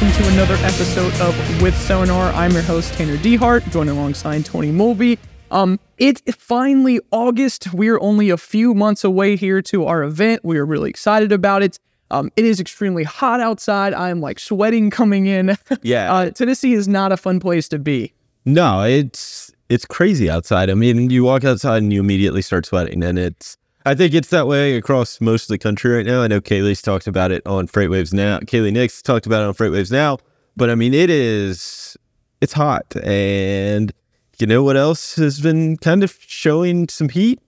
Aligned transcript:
Welcome 0.00 0.22
to 0.22 0.28
another 0.30 0.54
episode 0.64 1.12
of 1.20 1.60
With 1.60 1.76
Sonar. 1.76 2.32
I'm 2.32 2.52
your 2.52 2.62
host, 2.62 2.94
Tanner 2.94 3.16
DeHart, 3.16 3.68
joined 3.72 3.90
alongside 3.90 4.44
Tony 4.44 4.70
Mulvey. 4.70 5.18
Um, 5.50 5.80
it's 5.96 6.22
finally 6.36 7.00
August. 7.10 7.74
We're 7.74 7.98
only 8.00 8.30
a 8.30 8.36
few 8.36 8.74
months 8.74 9.02
away 9.02 9.34
here 9.34 9.60
to 9.62 9.86
our 9.86 10.04
event. 10.04 10.44
We 10.44 10.56
are 10.58 10.64
really 10.64 10.88
excited 10.88 11.32
about 11.32 11.64
it. 11.64 11.80
Um, 12.12 12.30
it 12.36 12.44
is 12.44 12.60
extremely 12.60 13.02
hot 13.02 13.40
outside. 13.40 13.92
I'm 13.92 14.20
like 14.20 14.38
sweating 14.38 14.90
coming 14.90 15.26
in. 15.26 15.58
Yeah. 15.82 16.14
uh, 16.14 16.30
Tennessee 16.30 16.74
is 16.74 16.86
not 16.86 17.10
a 17.10 17.16
fun 17.16 17.40
place 17.40 17.68
to 17.70 17.80
be. 17.80 18.12
No, 18.44 18.82
it's 18.82 19.50
it's 19.68 19.84
crazy 19.84 20.30
outside. 20.30 20.70
I 20.70 20.74
mean, 20.74 21.10
you 21.10 21.24
walk 21.24 21.42
outside 21.42 21.82
and 21.82 21.92
you 21.92 21.98
immediately 21.98 22.42
start 22.42 22.66
sweating, 22.66 23.02
and 23.02 23.18
it's. 23.18 23.56
I 23.88 23.94
think 23.94 24.12
it's 24.12 24.28
that 24.28 24.46
way 24.46 24.76
across 24.76 25.18
most 25.18 25.44
of 25.44 25.48
the 25.48 25.56
country 25.56 25.90
right 25.90 26.04
now. 26.04 26.20
I 26.20 26.26
know 26.26 26.42
Kaylee's 26.42 26.82
talked 26.82 27.06
about 27.06 27.30
it 27.30 27.40
on 27.46 27.66
FreightWaves 27.66 28.12
now. 28.12 28.38
Kaylee 28.40 28.70
Nix 28.70 29.00
talked 29.00 29.24
about 29.24 29.40
it 29.40 29.46
on 29.46 29.54
FreightWaves 29.54 29.90
now. 29.90 30.18
But 30.58 30.68
I 30.68 30.74
mean, 30.74 30.92
it 30.92 31.08
is. 31.08 31.96
It's 32.42 32.52
hot, 32.52 32.94
and 33.02 33.90
you 34.38 34.46
know 34.46 34.62
what 34.62 34.76
else 34.76 35.16
has 35.16 35.40
been 35.40 35.78
kind 35.78 36.04
of 36.04 36.14
showing 36.20 36.90
some 36.90 37.08
heat? 37.08 37.40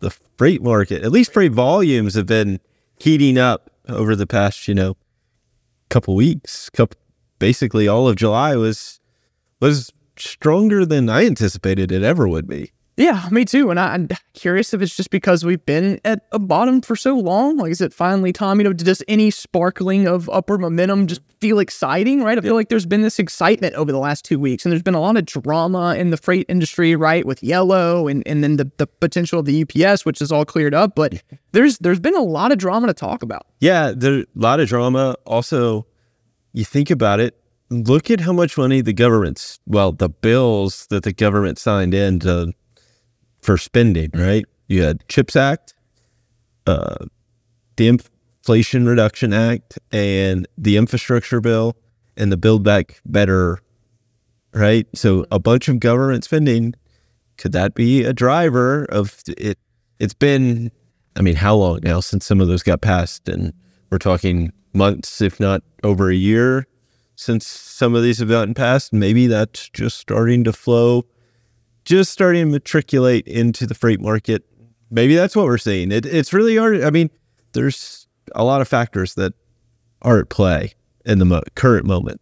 The 0.00 0.10
freight 0.36 0.64
market. 0.64 1.04
At 1.04 1.12
least 1.12 1.32
freight 1.32 1.52
volumes 1.52 2.16
have 2.16 2.26
been 2.26 2.58
heating 2.98 3.38
up 3.38 3.70
over 3.88 4.16
the 4.16 4.26
past, 4.26 4.66
you 4.66 4.74
know, 4.74 4.96
couple 5.90 6.16
weeks. 6.16 6.70
Couple, 6.70 6.98
basically, 7.38 7.86
all 7.86 8.08
of 8.08 8.16
July 8.16 8.56
was 8.56 8.98
was 9.60 9.92
stronger 10.16 10.84
than 10.84 11.08
I 11.08 11.24
anticipated 11.24 11.92
it 11.92 12.02
ever 12.02 12.26
would 12.26 12.48
be. 12.48 12.72
Yeah, 12.96 13.28
me 13.30 13.44
too. 13.44 13.70
And 13.70 13.80
I, 13.80 13.94
I'm 13.94 14.08
curious 14.34 14.72
if 14.72 14.80
it's 14.80 14.96
just 14.96 15.10
because 15.10 15.44
we've 15.44 15.64
been 15.66 16.00
at 16.04 16.26
a 16.30 16.38
bottom 16.38 16.80
for 16.80 16.94
so 16.94 17.18
long. 17.18 17.56
Like, 17.56 17.72
is 17.72 17.80
it 17.80 17.92
finally 17.92 18.32
time? 18.32 18.60
You 18.60 18.64
know, 18.64 18.72
does 18.72 19.02
any 19.08 19.30
sparkling 19.30 20.06
of 20.06 20.30
upward 20.30 20.60
momentum 20.60 21.08
just 21.08 21.20
feel 21.40 21.58
exciting, 21.58 22.22
right? 22.22 22.38
I 22.38 22.40
feel 22.40 22.54
like 22.54 22.68
there's 22.68 22.86
been 22.86 23.02
this 23.02 23.18
excitement 23.18 23.74
over 23.74 23.90
the 23.90 23.98
last 23.98 24.24
two 24.24 24.38
weeks, 24.38 24.64
and 24.64 24.70
there's 24.70 24.82
been 24.82 24.94
a 24.94 25.00
lot 25.00 25.16
of 25.16 25.26
drama 25.26 25.96
in 25.96 26.10
the 26.10 26.16
freight 26.16 26.46
industry, 26.48 26.94
right? 26.94 27.24
With 27.26 27.42
yellow 27.42 28.06
and 28.06 28.22
and 28.26 28.44
then 28.44 28.56
the, 28.56 28.70
the 28.76 28.86
potential 28.86 29.40
of 29.40 29.46
the 29.46 29.62
UPS, 29.62 30.04
which 30.04 30.22
is 30.22 30.30
all 30.30 30.44
cleared 30.44 30.74
up. 30.74 30.94
But 30.94 31.20
there's 31.52 31.78
there's 31.78 32.00
been 32.00 32.16
a 32.16 32.22
lot 32.22 32.52
of 32.52 32.58
drama 32.58 32.86
to 32.86 32.94
talk 32.94 33.22
about. 33.22 33.46
Yeah, 33.60 33.92
there 33.96 34.20
a 34.20 34.26
lot 34.36 34.60
of 34.60 34.68
drama. 34.68 35.16
Also, 35.26 35.86
you 36.52 36.64
think 36.64 36.90
about 36.90 37.18
it, 37.18 37.36
look 37.70 38.10
at 38.10 38.20
how 38.20 38.32
much 38.32 38.56
money 38.56 38.80
the 38.80 38.92
government's 38.92 39.58
well, 39.66 39.92
the 39.92 40.08
bills 40.08 40.86
that 40.90 41.02
the 41.02 41.12
government 41.12 41.58
signed 41.58 41.94
in 41.94 42.20
to, 42.20 42.52
for 43.44 43.58
spending, 43.58 44.10
right? 44.14 44.46
You 44.68 44.82
had 44.82 45.06
CHIPS 45.08 45.36
Act, 45.36 45.74
uh, 46.66 47.04
the 47.76 47.88
Inflation 47.88 48.86
Reduction 48.86 49.34
Act, 49.34 49.78
and 49.92 50.48
the 50.56 50.78
infrastructure 50.78 51.42
bill 51.42 51.76
and 52.16 52.32
the 52.32 52.38
Build 52.38 52.64
Back 52.64 53.00
Better, 53.04 53.58
right? 54.54 54.86
So 54.94 55.26
a 55.30 55.38
bunch 55.38 55.68
of 55.68 55.78
government 55.78 56.24
spending. 56.24 56.74
Could 57.36 57.52
that 57.52 57.74
be 57.74 58.02
a 58.02 58.14
driver 58.14 58.86
of 58.86 59.22
it? 59.26 59.58
It's 59.98 60.14
been, 60.14 60.72
I 61.16 61.20
mean, 61.20 61.34
how 61.34 61.56
long 61.56 61.80
now 61.82 62.00
since 62.00 62.24
some 62.24 62.40
of 62.40 62.48
those 62.48 62.62
got 62.62 62.80
passed? 62.80 63.28
And 63.28 63.52
we're 63.90 63.98
talking 63.98 64.52
months, 64.72 65.20
if 65.20 65.38
not 65.38 65.62
over 65.82 66.08
a 66.08 66.14
year, 66.14 66.66
since 67.16 67.46
some 67.46 67.94
of 67.94 68.02
these 68.02 68.20
have 68.20 68.28
gotten 68.28 68.54
passed. 68.54 68.92
Maybe 68.92 69.26
that's 69.26 69.68
just 69.68 69.98
starting 69.98 70.44
to 70.44 70.52
flow, 70.52 71.04
just 71.84 72.10
starting 72.12 72.46
to 72.46 72.50
matriculate 72.52 73.26
into 73.26 73.66
the 73.66 73.74
freight 73.74 74.00
market. 74.00 74.44
Maybe 74.90 75.14
that's 75.14 75.34
what 75.36 75.46
we're 75.46 75.58
seeing. 75.58 75.92
It, 75.92 76.06
it's 76.06 76.32
really 76.32 76.56
hard. 76.56 76.82
I 76.82 76.90
mean, 76.90 77.10
there's 77.52 78.06
a 78.34 78.44
lot 78.44 78.60
of 78.60 78.68
factors 78.68 79.14
that 79.14 79.32
are 80.02 80.18
at 80.20 80.28
play 80.28 80.74
in 81.04 81.18
the 81.18 81.24
mo- 81.24 81.42
current 81.54 81.86
moment. 81.86 82.20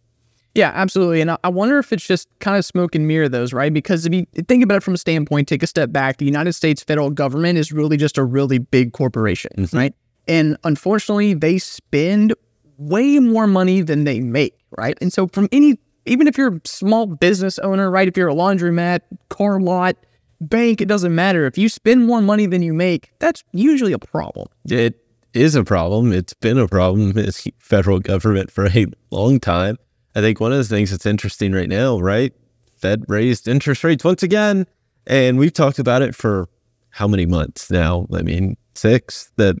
Yeah, 0.55 0.71
absolutely. 0.75 1.19
And 1.21 1.31
I- 1.31 1.49
wonder 1.49 1.79
if 1.79 1.91
it's 1.91 2.05
just 2.05 2.27
kind 2.39 2.57
of 2.57 2.63
smoke 2.65 2.93
and 2.93 3.07
mirror 3.07 3.27
those, 3.27 3.53
right? 3.53 3.73
Because 3.73 4.05
if 4.05 4.13
you 4.13 4.25
think 4.47 4.63
about 4.63 4.75
it 4.77 4.83
from 4.83 4.93
a 4.93 4.97
standpoint, 4.97 5.47
take 5.47 5.63
a 5.63 5.67
step 5.67 5.91
back, 5.91 6.17
the 6.17 6.25
United 6.25 6.53
States 6.53 6.83
federal 6.83 7.09
government 7.09 7.57
is 7.57 7.71
really 7.71 7.97
just 7.97 8.17
a 8.17 8.23
really 8.23 8.59
big 8.59 8.93
corporation, 8.93 9.51
Mhm. 9.57 9.73
right? 9.73 9.93
And 10.27 10.57
unfortunately, 10.63 11.33
they 11.33 11.57
spend 11.57 12.33
way 12.77 13.19
more 13.19 13.47
money 13.47 13.81
than 13.81 14.03
they 14.03 14.19
make, 14.19 14.53
right? 14.77 14.97
And 15.01 15.11
so 15.11 15.27
from 15.27 15.47
any 15.51 15.79
even 16.05 16.27
if 16.27 16.37
you're 16.37 16.55
a 16.55 16.61
small 16.65 17.05
business 17.05 17.59
owner, 17.59 17.89
right? 17.89 18.07
If 18.07 18.17
you're 18.17 18.29
a 18.29 18.33
laundromat, 18.33 19.01
car 19.29 19.59
lot, 19.59 19.95
bank, 20.41 20.81
it 20.81 20.87
doesn't 20.87 21.13
matter. 21.13 21.45
If 21.45 21.57
you 21.57 21.69
spend 21.69 22.05
more 22.05 22.21
money 22.21 22.45
than 22.45 22.61
you 22.61 22.73
make, 22.73 23.11
that's 23.19 23.43
usually 23.53 23.93
a 23.93 23.99
problem. 23.99 24.47
It 24.65 24.99
is 25.33 25.55
a 25.55 25.63
problem. 25.63 26.11
It's 26.11 26.33
been 26.33 26.57
a 26.57 26.67
problem 26.67 27.17
in 27.17 27.31
federal 27.59 27.99
government 27.99 28.51
for 28.51 28.65
a 28.65 28.85
long 29.11 29.39
time. 29.39 29.77
I 30.15 30.21
think 30.21 30.39
one 30.39 30.51
of 30.51 30.57
the 30.57 30.63
things 30.63 30.91
that's 30.91 31.05
interesting 31.05 31.53
right 31.53 31.69
now, 31.69 31.99
right? 31.99 32.33
Fed 32.77 33.05
raised 33.07 33.47
interest 33.47 33.83
rates 33.83 34.03
once 34.03 34.23
again. 34.23 34.67
And 35.07 35.37
we've 35.37 35.53
talked 35.53 35.79
about 35.79 36.01
it 36.01 36.15
for 36.15 36.47
how 36.89 37.07
many 37.07 37.25
months 37.25 37.71
now? 37.71 38.07
I 38.13 38.21
mean, 38.21 38.55
six, 38.75 39.31
that 39.37 39.55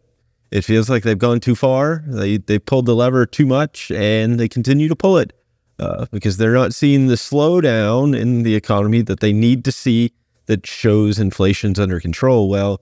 it 0.51 0.63
feels 0.63 0.89
like 0.89 1.03
they've 1.03 1.17
gone 1.17 1.39
too 1.39 1.55
far. 1.55 2.03
They, 2.07 2.37
they 2.37 2.59
pulled 2.59 2.85
the 2.85 2.95
lever 2.95 3.25
too 3.25 3.45
much 3.45 3.89
and 3.91 4.39
they 4.39 4.47
continue 4.47 4.87
to 4.87 4.95
pull 4.95 5.17
it 5.17 5.33
uh, 5.83 6.05
because 6.11 6.37
they're 6.37 6.53
not 6.53 6.73
seeing 6.73 7.07
the 7.07 7.15
slowdown 7.15 8.17
in 8.17 8.43
the 8.43 8.55
economy 8.55 9.01
that 9.01 9.19
they 9.19 9.33
need 9.33 9.65
to 9.65 9.71
see 9.71 10.11
that 10.45 10.65
shows 10.65 11.19
inflation's 11.19 11.79
under 11.79 11.99
control. 11.99 12.49
Well, 12.49 12.81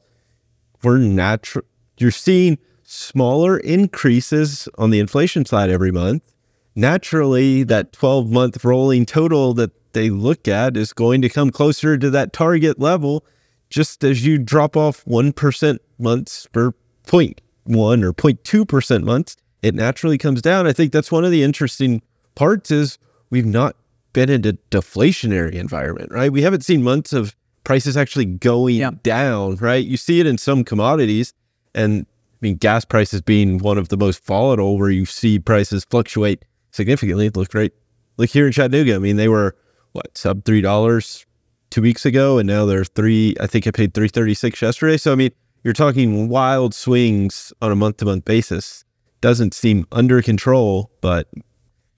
we're 0.84 0.98
natural. 0.98 1.66
You're 1.98 2.12
seeing 2.12 2.58
smaller 2.84 3.58
increases 3.58 4.68
on 4.78 4.92
the 4.92 5.00
inflation 5.00 5.46
side 5.46 5.70
every 5.70 5.92
month. 5.92 6.32
Naturally, 6.76 7.64
that 7.64 7.92
12 7.92 8.30
month 8.30 8.64
rolling 8.64 9.06
total 9.06 9.54
that 9.56 9.72
they 9.94 10.10
look 10.10 10.48
at 10.48 10.78
is 10.78 10.94
going 10.94 11.22
to 11.22 11.30
come 11.30 11.50
closer 11.50 11.98
to 11.98 12.10
that 12.12 12.34
target 12.34 12.80
level 12.80 13.26
just 13.70 14.04
as 14.04 14.26
you 14.26 14.38
drop 14.38 14.78
off 14.78 15.04
1% 15.06 15.78
months 15.98 16.48
per 16.52 16.72
0.1 17.08 18.04
or 18.04 18.14
0.2% 18.14 19.04
months. 19.04 19.38
It 19.62 19.76
naturally 19.76 20.18
comes 20.18 20.42
down. 20.42 20.68
I 20.68 20.74
think 20.74 20.92
that's 20.92 21.12
one 21.12 21.26
of 21.26 21.32
the 21.32 21.44
interesting 21.44 22.02
parts 22.36 22.72
is 22.72 22.98
we've 23.30 23.46
not 23.46 23.76
been 24.14 24.30
in 24.30 24.46
a 24.46 24.54
deflationary 24.72 25.54
environment, 25.54 26.12
right? 26.12 26.32
We 26.32 26.42
haven't 26.42 26.64
seen 26.66 26.84
months 26.84 27.14
of 27.14 27.36
prices 27.64 27.96
actually 27.96 28.26
going 28.26 28.76
Yeah. 28.76 28.92
down, 29.04 29.56
right? 29.58 29.86
You 29.86 29.98
see 29.98 30.20
it 30.20 30.26
in 30.28 30.38
some 30.38 30.64
commodities, 30.64 31.34
and 31.74 32.06
I 32.34 32.38
mean, 32.42 32.56
gas 32.58 32.84
prices 32.86 33.22
being 33.22 33.60
one 33.60 33.78
of 33.78 33.90
the 33.90 33.98
most 33.98 34.26
volatile, 34.26 34.78
where 34.78 34.90
you 34.90 35.06
see 35.06 35.40
prices 35.40 35.86
fluctuate 35.90 36.44
significantly. 36.72 37.30
Look 37.30 37.54
right, 37.54 37.72
look 38.18 38.30
here 38.30 38.48
in 38.48 38.52
Chattanooga. 38.52 38.96
I 38.96 39.00
mean, 39.00 39.16
they 39.16 39.28
were 39.28 39.56
what 39.94 40.18
sub 40.18 40.44
three 40.46 40.62
dollars 40.62 41.26
two 41.70 41.82
weeks 41.82 42.06
ago, 42.06 42.38
and 42.40 42.48
now 42.48 42.66
they're 42.66 42.84
three. 42.84 43.36
I 43.40 43.48
think 43.48 43.68
I 43.68 43.72
paid 43.72 43.94
three 43.94 44.08
thirty 44.08 44.34
six 44.34 44.62
yesterday. 44.62 44.98
So 44.98 45.12
I 45.12 45.16
mean, 45.16 45.32
you're 45.64 45.74
talking 45.74 46.28
wild 46.30 46.74
swings 46.74 47.54
on 47.62 47.72
a 47.72 47.76
month 47.76 47.98
to 47.98 48.06
month 48.06 48.26
basis. 48.26 48.84
Doesn't 49.22 49.54
seem 49.54 49.86
under 49.92 50.22
control, 50.24 50.90
but 51.00 51.28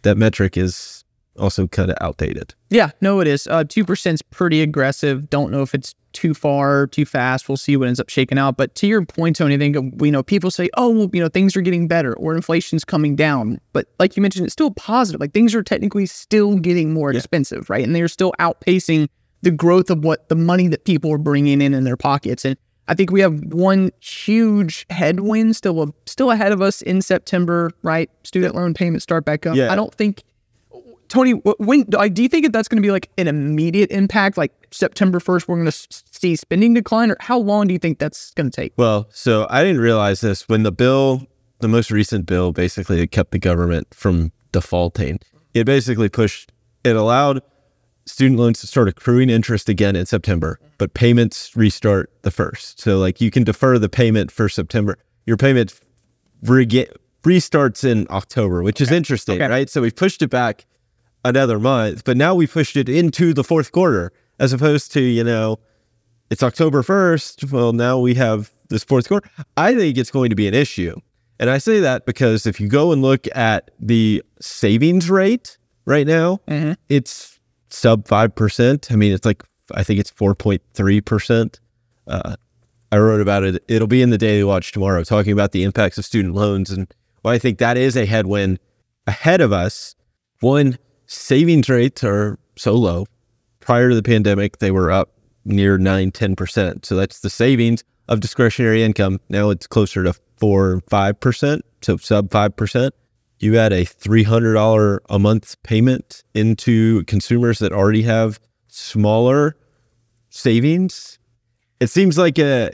that 0.03 0.17
metric 0.17 0.55
is 0.57 1.03
also 1.37 1.67
kind 1.67 1.89
of 1.89 1.97
outdated. 1.99 2.53
Yeah, 2.69 2.91
no, 3.01 3.19
it 3.19 3.27
is. 3.27 3.47
Uh, 3.47 3.63
2% 3.63 4.13
is 4.13 4.21
pretty 4.21 4.61
aggressive. 4.61 5.29
Don't 5.29 5.51
know 5.51 5.63
if 5.63 5.73
it's 5.73 5.95
too 6.11 6.35
far, 6.35 6.85
too 6.85 7.05
fast. 7.05 7.49
We'll 7.49 7.57
see 7.57 7.75
what 7.75 7.87
ends 7.87 7.99
up 7.99 8.07
shaking 8.09 8.37
out. 8.37 8.55
But 8.55 8.75
to 8.75 8.87
your 8.87 9.03
point, 9.03 9.35
Tony, 9.35 9.55
I 9.55 9.57
think, 9.57 9.75
you 9.99 10.11
know, 10.11 10.21
people 10.21 10.51
say, 10.51 10.69
oh, 10.75 10.89
well, 10.89 11.09
you 11.11 11.19
know, 11.19 11.29
things 11.29 11.57
are 11.57 11.61
getting 11.61 11.87
better 11.87 12.13
or 12.17 12.35
inflation's 12.35 12.85
coming 12.85 13.15
down. 13.15 13.59
But 13.73 13.87
like 13.97 14.15
you 14.15 14.21
mentioned, 14.21 14.45
it's 14.45 14.53
still 14.53 14.69
positive. 14.71 15.19
Like 15.19 15.33
things 15.33 15.55
are 15.55 15.63
technically 15.63 16.05
still 16.05 16.55
getting 16.59 16.93
more 16.93 17.11
Yeah. 17.11 17.17
expensive, 17.17 17.67
right? 17.67 17.83
And 17.83 17.95
they're 17.95 18.07
still 18.07 18.33
outpacing 18.39 19.07
the 19.41 19.49
growth 19.51 19.89
of 19.89 20.03
what 20.05 20.29
the 20.29 20.35
money 20.35 20.67
that 20.67 20.85
people 20.85 21.11
are 21.11 21.17
bringing 21.17 21.61
in 21.61 21.73
in 21.73 21.83
their 21.83 21.97
pockets. 21.97 22.45
And 22.45 22.57
I 22.87 22.95
think 22.95 23.11
we 23.11 23.21
have 23.21 23.39
one 23.53 23.91
huge 23.99 24.85
headwind 24.89 25.55
still 25.55 25.95
still 26.05 26.31
ahead 26.31 26.51
of 26.51 26.61
us 26.61 26.81
in 26.81 27.01
September, 27.01 27.71
right? 27.81 28.09
Student 28.23 28.55
loan 28.55 28.73
payments 28.73 29.03
start 29.03 29.25
back 29.25 29.45
up. 29.45 29.55
Yeah. 29.55 29.71
I 29.71 29.75
don't 29.75 29.93
think 29.93 30.23
Tony, 31.07 31.31
wh- 31.31 31.59
when 31.59 31.85
like, 31.91 32.13
do 32.13 32.23
you 32.23 32.29
think 32.29 32.43
that 32.45 32.51
that's 32.51 32.67
going 32.67 32.81
to 32.81 32.85
be 32.85 32.91
like 32.91 33.09
an 33.17 33.27
immediate 33.27 33.91
impact? 33.91 34.37
Like 34.37 34.51
September 34.71 35.19
first, 35.19 35.47
we're 35.47 35.57
going 35.57 35.69
to 35.69 35.87
see 36.11 36.35
spending 36.35 36.73
decline, 36.73 37.11
or 37.11 37.17
how 37.19 37.37
long 37.37 37.67
do 37.67 37.73
you 37.73 37.79
think 37.79 37.99
that's 37.99 38.31
going 38.31 38.49
to 38.49 38.55
take? 38.55 38.73
Well, 38.77 39.07
so 39.11 39.45
I 39.49 39.63
didn't 39.63 39.81
realize 39.81 40.21
this 40.21 40.49
when 40.49 40.63
the 40.63 40.71
bill, 40.71 41.27
the 41.59 41.67
most 41.67 41.91
recent 41.91 42.25
bill, 42.25 42.51
basically 42.51 42.99
it 42.99 43.11
kept 43.11 43.31
the 43.31 43.39
government 43.39 43.93
from 43.93 44.31
defaulting. 44.51 45.19
It 45.53 45.65
basically 45.65 46.09
pushed, 46.09 46.51
it 46.83 46.95
allowed 46.95 47.41
student 48.05 48.39
loans 48.39 48.59
to 48.61 48.67
start 48.67 48.87
accruing 48.87 49.29
interest 49.29 49.69
again 49.69 49.95
in 49.95 50.05
September, 50.05 50.59
but 50.77 50.93
payments 50.93 51.55
restart 51.55 52.11
the 52.23 52.31
first. 52.31 52.79
So 52.81 52.97
like 52.99 53.21
you 53.21 53.31
can 53.31 53.43
defer 53.43 53.79
the 53.79 53.89
payment 53.89 54.31
for 54.31 54.49
September. 54.49 54.97
Your 55.25 55.37
payment 55.37 55.73
restarts 57.23 57.83
in 57.89 58.05
October, 58.09 58.61
which 58.63 58.81
is 58.81 58.91
interesting, 58.91 59.41
Okay. 59.41 59.49
right? 59.49 59.69
So 59.69 59.81
we 59.81 59.91
pushed 59.91 60.21
it 60.21 60.29
back 60.29 60.65
another 61.23 61.59
month, 61.59 62.03
but 62.03 62.17
now 62.17 62.35
we 62.35 62.47
pushed 62.47 62.75
it 62.75 62.89
into 62.89 63.33
the 63.33 63.43
fourth 63.43 63.71
quarter 63.71 64.11
as 64.39 64.51
opposed 64.51 64.91
to, 64.93 65.01
you 65.01 65.23
know, 65.23 65.59
it's 66.29 66.43
October 66.43 66.81
1st. 66.83 67.51
Well, 67.51 67.73
now 67.73 67.99
we 67.99 68.15
have 68.15 68.51
this 68.69 68.83
fourth 68.83 69.07
quarter. 69.07 69.29
I 69.55 69.75
think 69.75 69.97
it's 69.97 70.11
going 70.11 70.29
to 70.31 70.35
be 70.35 70.47
an 70.47 70.53
issue. 70.53 70.95
And 71.39 71.49
I 71.49 71.57
say 71.57 71.79
that 71.79 72.05
because 72.05 72.45
if 72.45 72.59
you 72.59 72.67
go 72.67 72.91
and 72.91 73.01
look 73.01 73.27
at 73.35 73.71
the 73.79 74.23
savings 74.41 75.09
rate 75.09 75.57
right 75.85 76.07
now, 76.07 76.41
Mhm. 76.49 76.75
it's 76.89 77.32
sub 77.73 78.07
5%. 78.07 78.91
I 78.91 78.95
mean, 78.95 79.13
it's 79.13 79.25
like, 79.25 79.43
I 79.73 79.83
think 79.83 79.99
it's 79.99 80.11
4.3%. 80.11 81.59
Uh, 82.07 82.35
I 82.91 82.97
wrote 82.97 83.21
about 83.21 83.43
it. 83.43 83.63
It'll 83.67 83.87
be 83.87 84.01
in 84.01 84.11
the 84.11 84.17
Daily 84.17 84.43
Watch 84.43 84.71
tomorrow, 84.71 85.03
talking 85.03 85.31
about 85.31 85.51
the 85.51 85.63
impacts 85.63 85.97
of 85.97 86.05
student 86.05 86.35
loans. 86.35 86.69
And 86.69 86.93
why 87.23 87.33
I 87.33 87.39
think 87.39 87.57
that 87.57 87.77
is 87.77 87.95
a 87.95 88.05
headwind 88.05 88.59
ahead 89.07 89.41
of 89.41 89.51
us. 89.51 89.95
One, 90.41 90.77
savings 91.07 91.69
rates 91.69 92.03
are 92.03 92.37
so 92.55 92.73
low. 92.73 93.07
Prior 93.59 93.89
to 93.89 93.95
the 93.95 94.03
pandemic, 94.03 94.59
they 94.59 94.71
were 94.71 94.91
up 94.91 95.11
near 95.45 95.77
9, 95.77 96.11
10%. 96.11 96.85
So 96.85 96.95
that's 96.95 97.21
the 97.21 97.29
savings 97.29 97.83
of 98.07 98.19
discretionary 98.19 98.83
income. 98.83 99.19
Now 99.29 99.49
it's 99.49 99.67
closer 99.67 100.03
to 100.03 100.13
4, 100.37 100.81
5%, 100.89 101.61
so 101.81 101.97
sub 101.97 102.29
5%. 102.29 102.91
You 103.43 103.57
add 103.57 103.73
a 103.73 103.83
$300 103.83 104.99
a 105.09 105.19
month 105.19 105.61
payment 105.63 106.23
into 106.33 107.03
consumers 107.03 107.59
that 107.59 107.73
already 107.73 108.03
have 108.03 108.39
smaller 108.69 109.57
savings. 110.29 111.19
It 111.81 111.87
seems 111.87 112.17
like 112.17 112.39
a, 112.39 112.71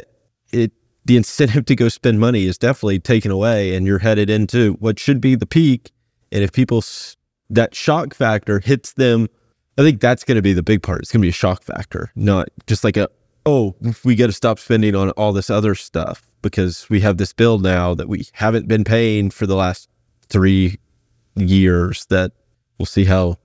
it 0.53 0.71
the 1.05 1.17
incentive 1.17 1.65
to 1.65 1.75
go 1.75 1.89
spend 1.89 2.19
money 2.19 2.45
is 2.45 2.59
definitely 2.59 2.99
taken 2.99 3.31
away 3.31 3.73
and 3.73 3.87
you're 3.87 3.97
headed 3.97 4.29
into 4.29 4.73
what 4.73 4.99
should 4.99 5.19
be 5.19 5.33
the 5.33 5.47
peak 5.47 5.91
and 6.31 6.43
if 6.43 6.51
people 6.51 6.83
that 7.49 7.73
shock 7.73 8.13
factor 8.13 8.59
hits 8.59 8.93
them 8.93 9.27
i 9.79 9.81
think 9.81 9.99
that's 9.99 10.23
going 10.23 10.35
to 10.35 10.41
be 10.43 10.53
the 10.53 10.61
big 10.61 10.83
part 10.83 10.99
it's 10.99 11.11
going 11.11 11.19
to 11.19 11.25
be 11.25 11.29
a 11.29 11.31
shock 11.31 11.63
factor 11.63 12.11
not 12.15 12.47
just 12.67 12.83
like 12.83 12.95
a 12.95 13.09
oh 13.47 13.75
we 14.03 14.13
got 14.13 14.27
to 14.27 14.31
stop 14.31 14.59
spending 14.59 14.93
on 14.93 15.09
all 15.11 15.33
this 15.33 15.49
other 15.49 15.73
stuff 15.73 16.29
because 16.43 16.87
we 16.91 16.99
have 16.99 17.17
this 17.17 17.33
bill 17.33 17.57
now 17.57 17.95
that 17.95 18.07
we 18.07 18.27
haven't 18.33 18.67
been 18.67 18.83
paying 18.83 19.31
for 19.31 19.47
the 19.47 19.55
last 19.55 19.89
3 20.29 20.77
years 21.35 22.05
that 22.07 22.31
we'll 22.77 22.85
see 22.85 23.05
how 23.05 23.37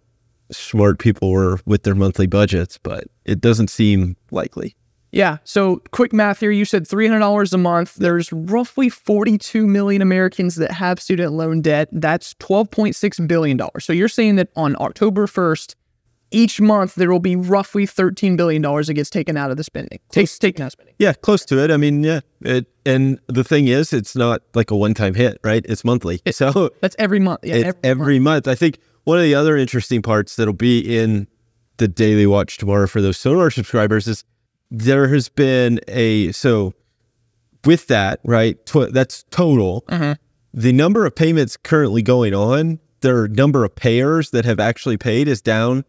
smart 0.50 0.98
people 0.98 1.30
were 1.30 1.58
with 1.64 1.82
their 1.84 1.94
monthly 1.94 2.26
budgets 2.26 2.78
but 2.78 3.04
it 3.24 3.40
doesn't 3.40 3.68
seem 3.68 4.16
likely 4.30 4.76
Yeah. 5.12 5.38
So 5.44 5.80
quick 5.92 6.12
math 6.12 6.40
here. 6.40 6.50
You 6.50 6.64
said 6.64 6.88
$300 6.88 7.52
a 7.52 7.56
month. 7.56 7.94
There's 7.94 8.32
roughly 8.32 8.88
42 8.88 9.64
million 9.64 10.02
Americans 10.02 10.56
that 10.56 10.72
have 10.72 11.00
student 11.00 11.34
loan 11.34 11.62
debt. 11.62 11.88
That's 11.92 12.34
$12.6 12.34 13.28
billion. 13.28 13.60
So 13.78 13.92
you're 13.92 14.08
saying 14.08 14.34
that 14.36 14.48
on 14.56 14.74
October 14.80 15.28
1st, 15.28 15.76
each 16.34 16.60
month 16.60 16.96
there 16.96 17.10
will 17.10 17.20
be 17.20 17.36
roughly 17.36 17.86
$13 17.86 18.36
billion 18.36 18.60
that 18.60 18.92
gets 18.94 19.08
taken 19.08 19.36
out 19.36 19.50
of 19.50 19.56
the 19.56 19.64
spending. 19.64 19.98
Takes 20.10 20.38
taken 20.38 20.62
out 20.62 20.66
of 20.66 20.72
spending. 20.72 20.94
Yeah, 20.98 21.12
close 21.12 21.44
to 21.46 21.62
it. 21.62 21.70
I 21.70 21.76
mean, 21.76 22.02
yeah. 22.02 22.20
It 22.40 22.66
and 22.84 23.18
the 23.28 23.44
thing 23.44 23.68
is, 23.68 23.92
it's 23.94 24.14
not 24.14 24.42
like 24.54 24.70
a 24.70 24.76
one-time 24.76 25.14
hit, 25.14 25.38
right? 25.42 25.64
It's 25.66 25.84
monthly. 25.84 26.20
So 26.30 26.70
That's 26.82 26.96
every 26.98 27.20
month. 27.20 27.40
Yeah. 27.42 27.54
it's 27.54 27.78
every, 27.82 28.18
month. 28.18 28.46
I 28.46 28.54
think 28.54 28.78
one 29.04 29.16
of 29.16 29.24
the 29.24 29.34
other 29.34 29.56
interesting 29.56 30.02
parts 30.02 30.36
that'll 30.36 30.52
be 30.52 30.98
in 30.98 31.26
the 31.78 31.88
daily 31.88 32.26
watch 32.26 32.58
tomorrow 32.58 32.86
for 32.86 33.00
those 33.00 33.16
Sonar 33.16 33.50
subscribers 33.50 34.06
is 34.06 34.24
there 34.70 35.08
has 35.08 35.28
been 35.28 35.80
a 35.88 36.32
so 36.32 36.74
with 37.64 37.86
that 37.86 38.20
right. 38.24 38.64
Tw- 38.66 38.92
that's 38.92 39.24
total. 39.30 39.84
Mhm. 39.88 40.18
The 40.52 40.72
number 40.72 41.06
of 41.06 41.14
payments 41.14 41.56
currently 41.56 42.02
going 42.02 42.34
on, 42.34 42.78
their 43.00 43.26
number 43.28 43.64
of 43.64 43.74
payers 43.74 44.30
that 44.30 44.44
have 44.44 44.60
actually 44.60 44.96
paid 44.96 45.26
is 45.28 45.40
down 45.40 45.84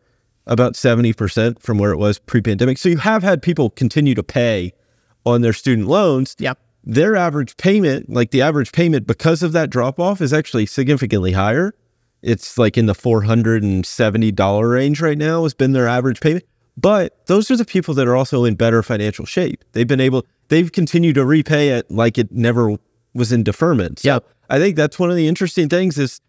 about 0.47 0.73
70% 0.73 1.59
from 1.59 1.77
where 1.77 1.91
it 1.91 1.97
was 1.97 2.19
pre-pandemic. 2.19 2.77
So 2.77 2.89
you 2.89 2.97
have 2.97 3.23
had 3.23 3.41
people 3.41 3.69
continue 3.69 4.13
to 4.15 4.23
pay 4.23 4.73
on 5.25 5.41
their 5.41 5.53
student 5.53 5.87
loans 5.87 6.35
Yep. 6.39 6.59
their 6.83 7.15
average 7.15 7.57
payment, 7.57 8.09
like 8.09 8.31
the 8.31 8.41
average 8.43 8.71
payment 8.71 9.07
because 9.07 9.41
of 9.41 9.53
that 9.53 9.69
drop 9.71 9.99
off, 9.99 10.21
is 10.21 10.31
actually 10.33 10.67
significantly 10.67 11.31
higher. 11.31 11.73
It's 12.21 12.57
like 12.57 12.77
in 12.77 12.85
the 12.85 12.93
$470 12.93 14.71
range 14.71 15.01
right 15.01 15.17
now, 15.17 15.43
has 15.43 15.53
been 15.53 15.71
their 15.73 15.87
average 15.87 16.19
payment. 16.19 16.45
But 16.77 17.25
those 17.27 17.49
are 17.49 17.55
the 17.55 17.65
people 17.65 17.93
that 17.93 18.07
are 18.07 18.15
also 18.15 18.43
in 18.43 18.55
better 18.55 18.83
financial 18.83 19.25
shape. 19.25 19.63
They've 19.71 19.87
been 19.87 20.01
able, 20.01 20.25
they've 20.49 20.71
continued 20.71 21.15
to 21.15 21.25
repay 21.25 21.69
it 21.69 21.89
like 21.89 22.17
it 22.17 22.31
never 22.31 22.75
was 23.13 23.31
in 23.31 23.43
deferment. 23.43 23.99
So 23.99 24.09
Yep. 24.13 24.25
I 24.49 24.59
think 24.59 24.75
that's 24.75 24.99
one 24.99 25.09
of 25.09 25.15
the 25.15 25.27
interesting 25.27 25.69
things 25.69 25.97
is 25.97 26.19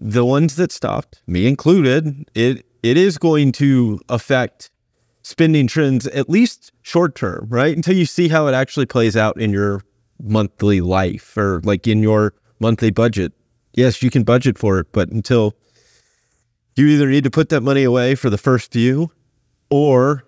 the 0.00 0.24
ones 0.24 0.54
that 0.56 0.70
stopped, 0.70 1.20
me 1.26 1.46
included, 1.46 2.24
it 2.34 2.64
it 2.82 2.96
is 2.96 3.18
going 3.18 3.52
to 3.52 4.00
affect 4.08 4.70
spending 5.22 5.66
trends 5.66 6.06
at 6.06 6.28
least 6.28 6.72
short 6.82 7.14
term, 7.14 7.46
right? 7.48 7.76
Until 7.76 7.94
you 7.94 8.06
see 8.06 8.28
how 8.28 8.46
it 8.46 8.54
actually 8.54 8.86
plays 8.86 9.16
out 9.16 9.40
in 9.40 9.52
your 9.52 9.82
monthly 10.22 10.80
life 10.80 11.36
or 11.36 11.60
like 11.64 11.86
in 11.86 12.02
your 12.02 12.34
monthly 12.60 12.90
budget. 12.90 13.32
Yes, 13.74 14.02
you 14.02 14.10
can 14.10 14.24
budget 14.24 14.58
for 14.58 14.78
it, 14.78 14.86
but 14.92 15.10
until 15.10 15.54
you 16.76 16.86
either 16.86 17.08
need 17.08 17.24
to 17.24 17.30
put 17.30 17.48
that 17.50 17.62
money 17.62 17.84
away 17.84 18.14
for 18.14 18.30
the 18.30 18.38
first 18.38 18.72
few 18.72 19.10
or 19.70 20.24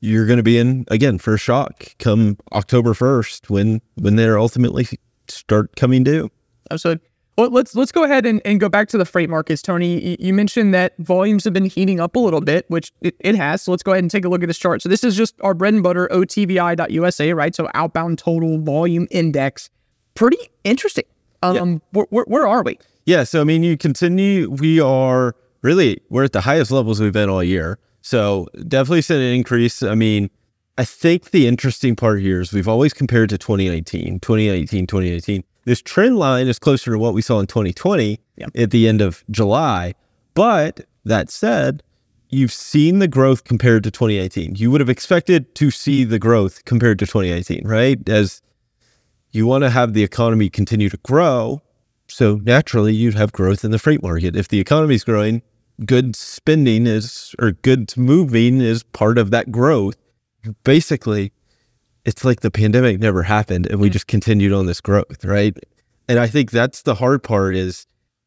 you're 0.00 0.26
going 0.26 0.36
to 0.36 0.42
be 0.42 0.58
in 0.58 0.84
again 0.88 1.18
for 1.18 1.34
a 1.34 1.38
shock 1.38 1.86
come 1.98 2.36
October 2.52 2.92
1st 2.92 3.50
when 3.50 3.80
when 3.96 4.16
they're 4.16 4.38
ultimately 4.38 4.86
start 5.28 5.74
coming 5.76 6.04
due. 6.04 6.30
So 6.76 6.98
well, 7.36 7.50
let's 7.50 7.74
let's 7.74 7.92
go 7.92 8.04
ahead 8.04 8.24
and, 8.24 8.40
and 8.44 8.58
go 8.58 8.68
back 8.68 8.88
to 8.88 8.98
the 8.98 9.04
freight 9.04 9.28
markets, 9.28 9.60
Tony. 9.60 10.16
You, 10.18 10.32
mentioned 10.32 10.72
that 10.72 10.94
volumes 10.98 11.44
have 11.44 11.52
been 11.52 11.66
heating 11.66 12.00
up 12.00 12.16
a 12.16 12.18
little 12.18 12.40
bit, 12.40 12.64
which 12.68 12.92
it, 13.02 13.14
it 13.20 13.34
has. 13.34 13.62
So 13.62 13.70
let's 13.70 13.82
go 13.82 13.92
ahead 13.92 14.04
and 14.04 14.10
take 14.10 14.24
a 14.24 14.28
look 14.28 14.42
at 14.42 14.46
this 14.46 14.58
chart. 14.58 14.80
So 14.80 14.88
this 14.88 15.04
is 15.04 15.16
just 15.16 15.34
our 15.42 15.52
bread 15.52 15.74
and 15.74 15.82
butter 15.82 16.08
OTVI.USA, 16.10 17.32
right? 17.34 17.54
So 17.54 17.68
outbound 17.74 18.18
total 18.18 18.58
volume 18.58 19.06
index. 19.10 19.68
Pretty 20.14 20.38
interesting. 20.64 21.04
Um, 21.42 21.82
where, 21.92 22.06
where, 22.10 22.24
where 22.24 22.46
are 22.46 22.62
we? 22.62 22.78
Yeah, 23.04 23.24
so 23.24 23.40
I 23.40 23.44
mean, 23.44 23.62
you 23.62 23.76
continue. 23.76 24.50
We 24.50 24.80
are 24.80 25.36
really 25.62 26.00
we're 26.08 26.24
at 26.24 26.32
the 26.32 26.40
highest 26.40 26.70
levels 26.70 27.00
we've 27.00 27.12
been 27.12 27.28
all 27.28 27.44
year. 27.44 27.78
So 28.00 28.48
definitely 28.66 29.02
seen 29.02 29.20
an 29.20 29.34
increase. 29.34 29.82
I 29.82 29.94
mean, 29.94 30.30
I 30.78 30.84
think 30.84 31.30
the 31.30 31.46
interesting 31.46 31.96
part 31.96 32.20
here 32.20 32.40
is 32.40 32.52
we've 32.52 32.68
always 32.68 32.92
compared 32.92 33.28
to 33.30 33.38
2019, 33.38 34.20
2019, 34.20 34.86
2018. 34.86 35.44
This 35.66 35.82
trend 35.82 36.16
line 36.16 36.46
is 36.48 36.58
closer 36.58 36.92
to 36.92 36.98
what 36.98 37.12
we 37.12 37.20
saw 37.20 37.38
in 37.40 37.46
2020 37.46 38.18
Yeah. 38.38 38.46
at 38.54 38.70
the 38.70 38.88
end 38.88 39.02
of 39.02 39.24
July. 39.30 39.94
But 40.34 40.86
that 41.04 41.28
said, 41.28 41.82
you've 42.30 42.52
seen 42.52 43.00
the 43.00 43.08
growth 43.08 43.44
compared 43.44 43.82
to 43.84 43.90
2018. 43.90 44.54
You 44.54 44.70
would 44.70 44.80
have 44.80 44.88
expected 44.88 45.54
to 45.56 45.70
see 45.70 46.04
the 46.04 46.18
growth 46.18 46.64
compared 46.64 46.98
to 47.00 47.06
2018, 47.06 47.66
right? 47.66 48.08
As 48.08 48.40
you 49.32 49.46
want 49.46 49.62
to 49.64 49.70
have 49.70 49.92
the 49.92 50.04
economy 50.04 50.48
continue 50.48 50.88
to 50.88 50.96
grow, 50.98 51.60
so 52.08 52.36
naturally, 52.44 52.94
you'd 52.94 53.14
have 53.14 53.32
growth 53.32 53.64
in 53.64 53.72
the 53.72 53.78
freight 53.80 54.02
market. 54.02 54.36
If 54.36 54.46
the 54.48 54.60
economy's 54.60 55.02
growing, 55.02 55.42
good 55.84 56.14
spending 56.14 56.86
is 56.86 57.34
or 57.40 57.50
goods 57.52 57.96
moving 57.96 58.60
is 58.60 58.84
part 58.84 59.18
of 59.18 59.32
that 59.32 59.50
growth. 59.50 59.96
Basically, 60.62 61.32
it's 62.06 62.24
like 62.24 62.40
the 62.40 62.50
pandemic 62.50 63.00
never 63.00 63.24
happened 63.24 63.66
and 63.66 63.80
we 63.80 63.88
mm-hmm. 63.88 63.94
just 63.94 64.06
continued 64.06 64.52
on 64.52 64.66
this 64.66 64.80
growth, 64.80 65.24
right? 65.24 65.54
And 66.08 66.18
I 66.18 66.28
think 66.28 66.52
that's 66.52 66.82
the 66.82 66.94
hard 66.94 67.22
part 67.22 67.56
is 67.56 67.86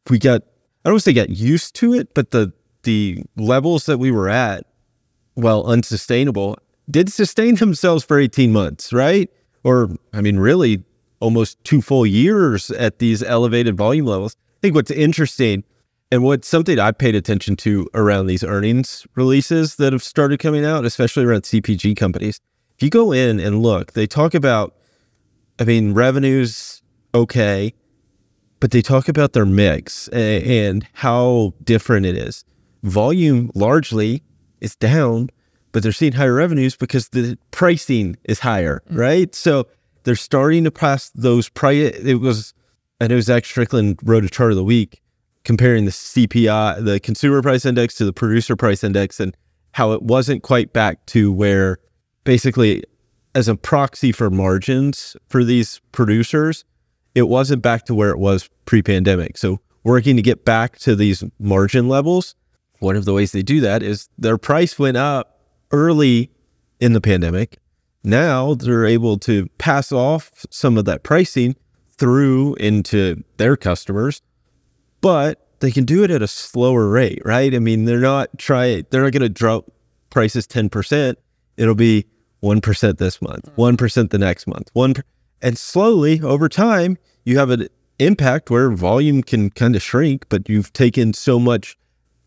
we 0.10 0.20
got 0.20 0.44
I 0.84 0.90
don't 0.90 0.94
want 0.94 1.04
to 1.04 1.10
say 1.10 1.14
got 1.14 1.30
used 1.30 1.76
to 1.76 1.94
it, 1.94 2.14
but 2.14 2.32
the 2.32 2.54
the 2.84 3.24
levels 3.38 3.86
that 3.88 3.98
we 3.98 4.12
were 4.12 4.30
at, 4.30 4.66
well, 5.36 5.66
unsustainable, 5.66 6.58
did 6.90 7.12
sustain 7.12 7.56
themselves 7.56 8.04
for 8.04 8.20
18 8.20 8.54
months, 8.54 8.94
right? 8.94 9.30
Or 9.64 9.90
I 10.14 10.22
mean, 10.22 10.38
really 10.38 10.84
almost 11.22 11.62
two 11.64 11.82
full 11.82 12.06
years 12.06 12.72
at 12.72 13.00
these 13.00 13.24
elevated 13.24 13.78
volume 13.78 14.06
levels. 14.06 14.36
I 14.58 14.60
think 14.62 14.76
what's 14.76 14.92
interesting 14.92 15.64
and 16.12 16.24
what's 16.24 16.48
something 16.48 16.80
I 16.80 16.92
paid 16.92 17.16
attention 17.16 17.56
to 17.58 17.88
around 17.94 18.28
these 18.28 18.44
earnings 18.44 19.08
releases 19.16 19.78
that 19.78 19.94
have 19.94 20.04
started 20.04 20.40
coming 20.40 20.66
out, 20.66 20.86
especially 20.86 21.24
around 21.24 21.44
CPG 21.44 21.96
companies. 21.96 22.42
If 22.80 22.84
you 22.84 22.90
go 22.90 23.12
in 23.12 23.42
and 23.42 23.62
look, 23.62 23.92
they 23.92 24.08
talk 24.08 24.34
about, 24.34 24.74
I 25.60 25.66
mean, 25.66 25.94
revenues, 25.94 26.82
okay, 27.14 27.74
but 28.62 28.72
they 28.72 28.82
talk 28.82 29.10
about 29.10 29.34
their 29.34 29.46
mix 29.46 30.08
and 30.14 30.88
how 30.94 31.56
different 31.62 32.06
it 32.06 32.16
is. 32.16 32.46
Volume 32.84 33.52
largely 33.54 34.24
is 34.62 34.78
down, 34.78 35.30
but 35.74 35.84
they're 35.84 35.92
seeing 35.92 36.14
higher 36.14 36.34
revenues 36.34 36.78
because 36.78 37.10
the 37.10 37.38
pricing 37.52 38.16
is 38.24 38.40
higher, 38.40 38.82
mm. 38.90 38.98
right? 38.98 39.36
So 39.36 39.68
they're 40.06 40.16
starting 40.16 40.64
to 40.64 40.72
pass 40.72 41.10
those 41.10 41.50
price. 41.50 41.94
It 41.98 42.22
was, 42.22 42.54
I 43.02 43.08
know 43.08 43.20
Zach 43.20 43.44
Strickland 43.44 44.00
wrote 44.04 44.24
a 44.24 44.30
chart 44.30 44.52
of 44.52 44.56
the 44.56 44.64
week 44.64 45.02
comparing 45.44 45.84
the 45.84 45.92
CPI, 45.92 46.86
the 46.86 47.02
consumer 47.02 47.42
price 47.42 47.66
index 47.66 47.96
to 47.96 48.06
the 48.06 48.14
producer 48.14 48.56
price 48.56 48.86
index, 48.86 49.20
and 49.20 49.36
how 49.74 49.92
it 49.92 50.02
wasn't 50.02 50.44
quite 50.44 50.72
back 50.72 51.06
to 51.08 51.30
where 51.30 51.80
basically 52.24 52.84
as 53.36 53.48
a 53.48 53.56
proxy 53.56 54.12
for 54.12 54.30
margins 54.30 55.16
for 55.28 55.44
these 55.44 55.82
producers, 55.92 56.66
it 57.16 57.24
wasn't 57.24 57.62
back 57.62 57.86
to 57.86 57.96
where 57.96 58.10
it 58.10 58.20
was 58.20 58.50
pre-pandemic. 58.66 59.38
So 59.38 59.60
working 59.84 60.16
to 60.16 60.22
get 60.22 60.46
back 60.46 60.78
to 60.80 60.96
these 60.96 61.24
margin 61.40 61.88
levels, 61.88 62.36
one 62.80 62.96
of 62.96 63.06
the 63.06 63.14
ways 63.14 63.32
they 63.32 63.42
do 63.42 63.62
that 63.62 63.84
is 63.84 64.10
their 64.18 64.38
price 64.38 64.80
went 64.80 64.98
up 64.98 65.42
early 65.72 66.32
in 66.80 66.94
the 66.94 67.02
pandemic. 67.02 67.60
Now 68.04 68.54
they're 68.54 68.86
able 68.86 69.18
to 69.20 69.48
pass 69.58 69.92
off 69.92 70.46
some 70.50 70.78
of 70.78 70.86
that 70.86 71.04
pricing 71.04 71.56
through 71.98 72.56
into 72.56 73.24
their 73.38 73.58
customers, 73.58 74.22
but 75.02 75.46
they 75.60 75.72
can 75.72 75.84
do 75.84 76.04
it 76.04 76.12
at 76.12 76.22
a 76.22 76.28
slower 76.28 76.88
rate, 76.88 77.22
right? 77.26 77.54
I 77.54 77.60
mean, 77.60 77.86
they're 77.86 78.00
not 78.00 78.38
try 78.38 78.84
they're 78.90 79.04
not 79.04 79.12
going 79.12 79.22
to 79.22 79.30
drop 79.30 79.66
prices 80.10 80.48
10%. 80.48 81.16
It'll 81.60 81.76
be 81.76 82.06
1% 82.42 82.98
this 82.98 83.22
month, 83.22 83.46
mm. 83.56 83.78
1% 83.78 84.10
the 84.10 84.18
next 84.18 84.48
month, 84.48 84.70
1 84.74 84.96
and 85.42 85.58
slowly 85.58 86.22
over 86.22 86.50
time, 86.50 86.98
you 87.24 87.38
have 87.38 87.50
an 87.50 87.68
impact 88.00 88.50
where 88.50 88.72
volume 88.72 89.24
can 89.24 89.50
kind 89.50 89.76
of 89.76 89.82
shrink, 89.82 90.26
but 90.30 90.50
you've 90.50 90.74
taken 90.74 91.14
so 91.14 91.40
much 91.40 91.78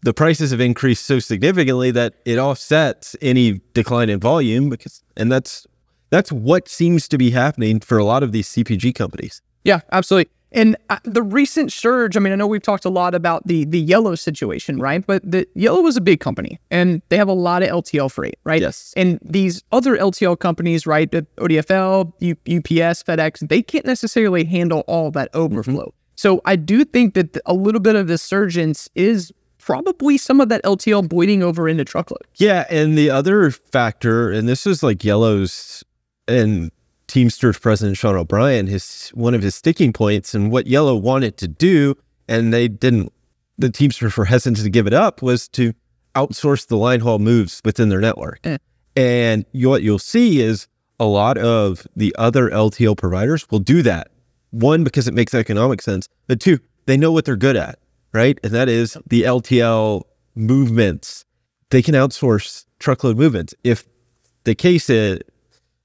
the 0.02 0.12
prices 0.12 0.50
have 0.50 0.60
increased 0.60 1.06
so 1.06 1.18
significantly 1.20 1.90
that 1.92 2.14
it 2.24 2.36
offsets 2.36 3.14
any 3.22 3.60
decline 3.72 4.10
in 4.10 4.18
volume 4.18 4.68
because 4.68 5.02
and 5.16 5.30
that's 5.30 5.66
that's 6.10 6.30
what 6.30 6.68
seems 6.68 7.08
to 7.08 7.16
be 7.16 7.30
happening 7.30 7.80
for 7.80 7.98
a 7.98 8.04
lot 8.04 8.22
of 8.22 8.32
these 8.32 8.48
CPG 8.48 8.94
companies. 8.94 9.40
Yeah, 9.64 9.80
absolutely. 9.92 10.30
And 10.52 10.76
uh, 10.90 10.98
the 11.04 11.22
recent 11.22 11.72
surge, 11.72 12.16
I 12.16 12.20
mean, 12.20 12.32
I 12.32 12.36
know 12.36 12.46
we've 12.46 12.62
talked 12.62 12.84
a 12.84 12.90
lot 12.90 13.14
about 13.14 13.46
the 13.46 13.64
the 13.64 13.80
Yellow 13.80 14.14
situation, 14.14 14.78
right? 14.78 15.04
But 15.06 15.22
the 15.28 15.46
Yellow 15.54 15.80
was 15.82 15.96
a 15.96 16.00
big 16.00 16.20
company 16.20 16.60
and 16.70 17.02
they 17.08 17.16
have 17.16 17.28
a 17.28 17.34
lot 17.34 17.62
of 17.62 17.68
LTL 17.68 18.10
freight, 18.10 18.38
right? 18.44 18.60
Yes. 18.60 18.92
And 18.96 19.18
these 19.22 19.62
other 19.72 19.96
LTL 19.96 20.38
companies, 20.38 20.86
right, 20.86 21.10
the 21.10 21.26
ODFL, 21.38 22.12
U- 22.20 22.36
UPS, 22.58 23.02
FedEx, 23.02 23.48
they 23.48 23.62
can't 23.62 23.86
necessarily 23.86 24.44
handle 24.44 24.80
all 24.86 25.10
that 25.12 25.28
overflow. 25.34 25.86
Mm-hmm. 25.86 25.96
So 26.16 26.40
I 26.44 26.56
do 26.56 26.84
think 26.84 27.14
that 27.14 27.38
a 27.46 27.54
little 27.54 27.80
bit 27.80 27.96
of 27.96 28.06
this 28.06 28.22
surgence 28.22 28.88
is 28.94 29.32
probably 29.58 30.18
some 30.18 30.40
of 30.40 30.48
that 30.48 30.62
LTL 30.64 31.08
bleeding 31.08 31.42
over 31.42 31.68
into 31.68 31.84
truckload. 31.84 32.22
Yeah, 32.36 32.66
and 32.68 32.98
the 32.98 33.10
other 33.10 33.50
factor, 33.50 34.30
and 34.30 34.48
this 34.48 34.66
is 34.66 34.82
like 34.82 35.04
Yellow's 35.04 35.84
and 36.28 36.70
Teamsters 37.12 37.58
president 37.58 37.98
Sean 37.98 38.16
O'Brien, 38.16 38.66
his 38.66 39.10
one 39.10 39.34
of 39.34 39.42
his 39.42 39.54
sticking 39.54 39.92
points 39.92 40.34
and 40.34 40.50
what 40.50 40.66
Yellow 40.66 40.96
wanted 40.96 41.36
to 41.36 41.46
do, 41.46 41.94
and 42.26 42.54
they 42.54 42.68
didn't. 42.68 43.12
The 43.58 43.68
Teamsters 43.68 44.16
were 44.16 44.24
hesitant 44.24 44.64
to 44.64 44.70
give 44.70 44.86
it 44.86 44.94
up 44.94 45.20
was 45.20 45.46
to 45.48 45.74
outsource 46.14 46.66
the 46.68 46.78
line 46.78 47.00
haul 47.00 47.18
moves 47.18 47.60
within 47.66 47.90
their 47.90 48.00
network. 48.00 48.40
Eh. 48.44 48.56
And 48.96 49.44
you, 49.52 49.68
what 49.68 49.82
you'll 49.82 49.98
see 49.98 50.40
is 50.40 50.68
a 50.98 51.04
lot 51.04 51.36
of 51.36 51.86
the 51.94 52.16
other 52.18 52.48
LTL 52.48 52.96
providers 52.96 53.46
will 53.50 53.58
do 53.58 53.82
that. 53.82 54.08
One, 54.50 54.82
because 54.82 55.06
it 55.06 55.12
makes 55.12 55.34
economic 55.34 55.82
sense, 55.82 56.08
but 56.28 56.40
two, 56.40 56.60
they 56.86 56.96
know 56.96 57.12
what 57.12 57.26
they're 57.26 57.36
good 57.36 57.56
at, 57.56 57.78
right? 58.14 58.38
And 58.42 58.54
that 58.54 58.70
is 58.70 58.96
the 59.06 59.24
LTL 59.24 60.04
movements. 60.34 61.26
They 61.68 61.82
can 61.82 61.94
outsource 61.94 62.64
truckload 62.78 63.18
movements. 63.18 63.54
If 63.64 63.84
the 64.44 64.54
case 64.54 64.88
is 64.88 65.20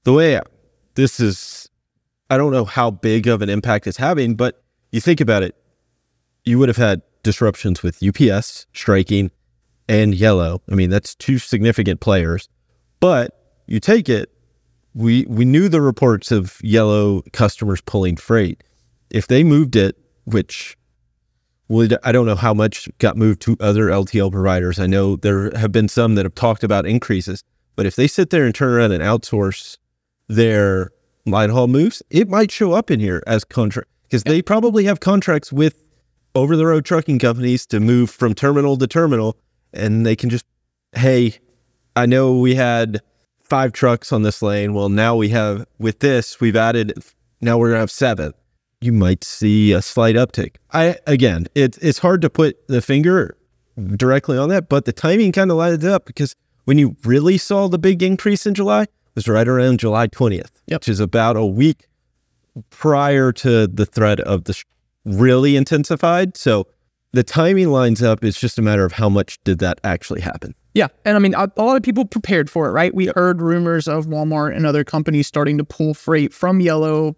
the 0.04 0.14
way 0.14 0.40
this 0.98 1.20
is, 1.20 1.68
I 2.28 2.36
don't 2.36 2.50
know 2.50 2.64
how 2.64 2.90
big 2.90 3.28
of 3.28 3.40
an 3.40 3.48
impact 3.48 3.86
it's 3.86 3.96
having, 3.96 4.34
but 4.34 4.64
you 4.90 5.00
think 5.00 5.20
about 5.20 5.44
it, 5.44 5.54
you 6.44 6.58
would 6.58 6.68
have 6.68 6.76
had 6.76 7.02
disruptions 7.22 7.84
with 7.84 8.02
UPS 8.02 8.66
striking 8.74 9.30
and 9.88 10.12
Yellow. 10.12 10.60
I 10.68 10.74
mean, 10.74 10.90
that's 10.90 11.14
two 11.14 11.38
significant 11.38 12.00
players. 12.00 12.48
But 12.98 13.62
you 13.68 13.78
take 13.78 14.08
it, 14.08 14.32
we 14.92 15.24
we 15.28 15.44
knew 15.44 15.68
the 15.68 15.80
reports 15.80 16.32
of 16.32 16.58
Yellow 16.64 17.22
customers 17.32 17.80
pulling 17.80 18.16
freight. 18.16 18.64
If 19.08 19.28
they 19.28 19.44
moved 19.44 19.76
it, 19.76 19.96
which 20.24 20.76
would 21.68 21.96
I 22.02 22.10
don't 22.10 22.26
know 22.26 22.34
how 22.34 22.54
much 22.54 22.88
got 22.98 23.16
moved 23.16 23.40
to 23.42 23.56
other 23.60 23.86
LTL 23.86 24.32
providers. 24.32 24.80
I 24.80 24.88
know 24.88 25.14
there 25.14 25.56
have 25.56 25.70
been 25.70 25.88
some 25.88 26.16
that 26.16 26.24
have 26.24 26.34
talked 26.34 26.64
about 26.64 26.86
increases, 26.86 27.44
but 27.76 27.86
if 27.86 27.94
they 27.94 28.08
sit 28.08 28.30
there 28.30 28.44
and 28.44 28.54
turn 28.54 28.72
around 28.72 28.90
and 28.90 29.02
outsource 29.02 29.76
their 30.28 30.90
line 31.26 31.50
haul 31.50 31.68
moves, 31.68 32.02
it 32.10 32.28
might 32.28 32.50
show 32.50 32.72
up 32.72 32.90
in 32.90 33.00
here 33.00 33.22
as 33.26 33.44
contract 33.44 33.88
because 34.04 34.24
they 34.24 34.40
probably 34.40 34.84
have 34.84 35.00
contracts 35.00 35.52
with 35.52 35.82
over 36.34 36.56
the 36.56 36.66
road 36.66 36.84
trucking 36.84 37.18
companies 37.18 37.66
to 37.66 37.80
move 37.80 38.10
from 38.10 38.34
terminal 38.34 38.76
to 38.76 38.86
terminal 38.86 39.36
and 39.72 40.06
they 40.06 40.16
can 40.16 40.30
just, 40.30 40.46
hey, 40.92 41.34
I 41.96 42.06
know 42.06 42.38
we 42.38 42.54
had 42.54 43.00
five 43.42 43.72
trucks 43.72 44.12
on 44.12 44.22
this 44.22 44.42
lane. 44.42 44.74
Well, 44.74 44.88
now 44.88 45.16
we 45.16 45.30
have, 45.30 45.66
with 45.78 46.00
this, 46.00 46.40
we've 46.40 46.56
added, 46.56 46.92
now 47.40 47.58
we're 47.58 47.68
going 47.68 47.76
to 47.76 47.80
have 47.80 47.90
seven. 47.90 48.32
You 48.80 48.92
might 48.92 49.24
see 49.24 49.72
a 49.72 49.82
slight 49.82 50.14
uptick. 50.14 50.56
I, 50.72 50.96
again, 51.06 51.46
it's 51.56 51.78
it's 51.78 51.98
hard 51.98 52.22
to 52.22 52.30
put 52.30 52.68
the 52.68 52.80
finger 52.80 53.36
directly 53.96 54.38
on 54.38 54.50
that, 54.50 54.68
but 54.68 54.84
the 54.84 54.92
timing 54.92 55.32
kind 55.32 55.50
of 55.50 55.56
lines 55.56 55.84
up 55.84 56.06
because 56.06 56.36
when 56.64 56.78
you 56.78 56.96
really 57.04 57.38
saw 57.38 57.66
the 57.66 57.78
big 57.78 58.04
increase 58.04 58.46
in 58.46 58.54
July, 58.54 58.86
was 59.18 59.26
right 59.26 59.48
around 59.48 59.80
July 59.80 60.06
20th, 60.06 60.50
yep. 60.68 60.80
which 60.80 60.88
is 60.88 61.00
about 61.00 61.36
a 61.36 61.44
week 61.44 61.88
prior 62.70 63.32
to 63.32 63.66
the 63.66 63.84
threat 63.84 64.20
of 64.20 64.44
the 64.44 64.52
sh- 64.52 64.64
really 65.04 65.56
intensified. 65.56 66.36
So 66.36 66.68
the 67.12 67.24
timing 67.24 67.70
lines 67.70 68.00
up. 68.00 68.22
It's 68.22 68.38
just 68.38 68.60
a 68.60 68.62
matter 68.62 68.84
of 68.84 68.92
how 68.92 69.08
much 69.08 69.42
did 69.42 69.58
that 69.58 69.80
actually 69.82 70.20
happen. 70.20 70.54
Yeah. 70.74 70.86
And 71.04 71.16
I 71.16 71.18
mean, 71.18 71.34
a, 71.34 71.50
a 71.56 71.64
lot 71.64 71.76
of 71.76 71.82
people 71.82 72.04
prepared 72.04 72.48
for 72.48 72.68
it, 72.68 72.70
right? 72.70 72.94
We 72.94 73.10
heard 73.16 73.42
rumors 73.42 73.88
of 73.88 74.06
Walmart 74.06 74.54
and 74.54 74.64
other 74.64 74.84
companies 74.84 75.26
starting 75.26 75.58
to 75.58 75.64
pull 75.64 75.94
freight 75.94 76.32
from 76.32 76.60
Yellow, 76.60 77.16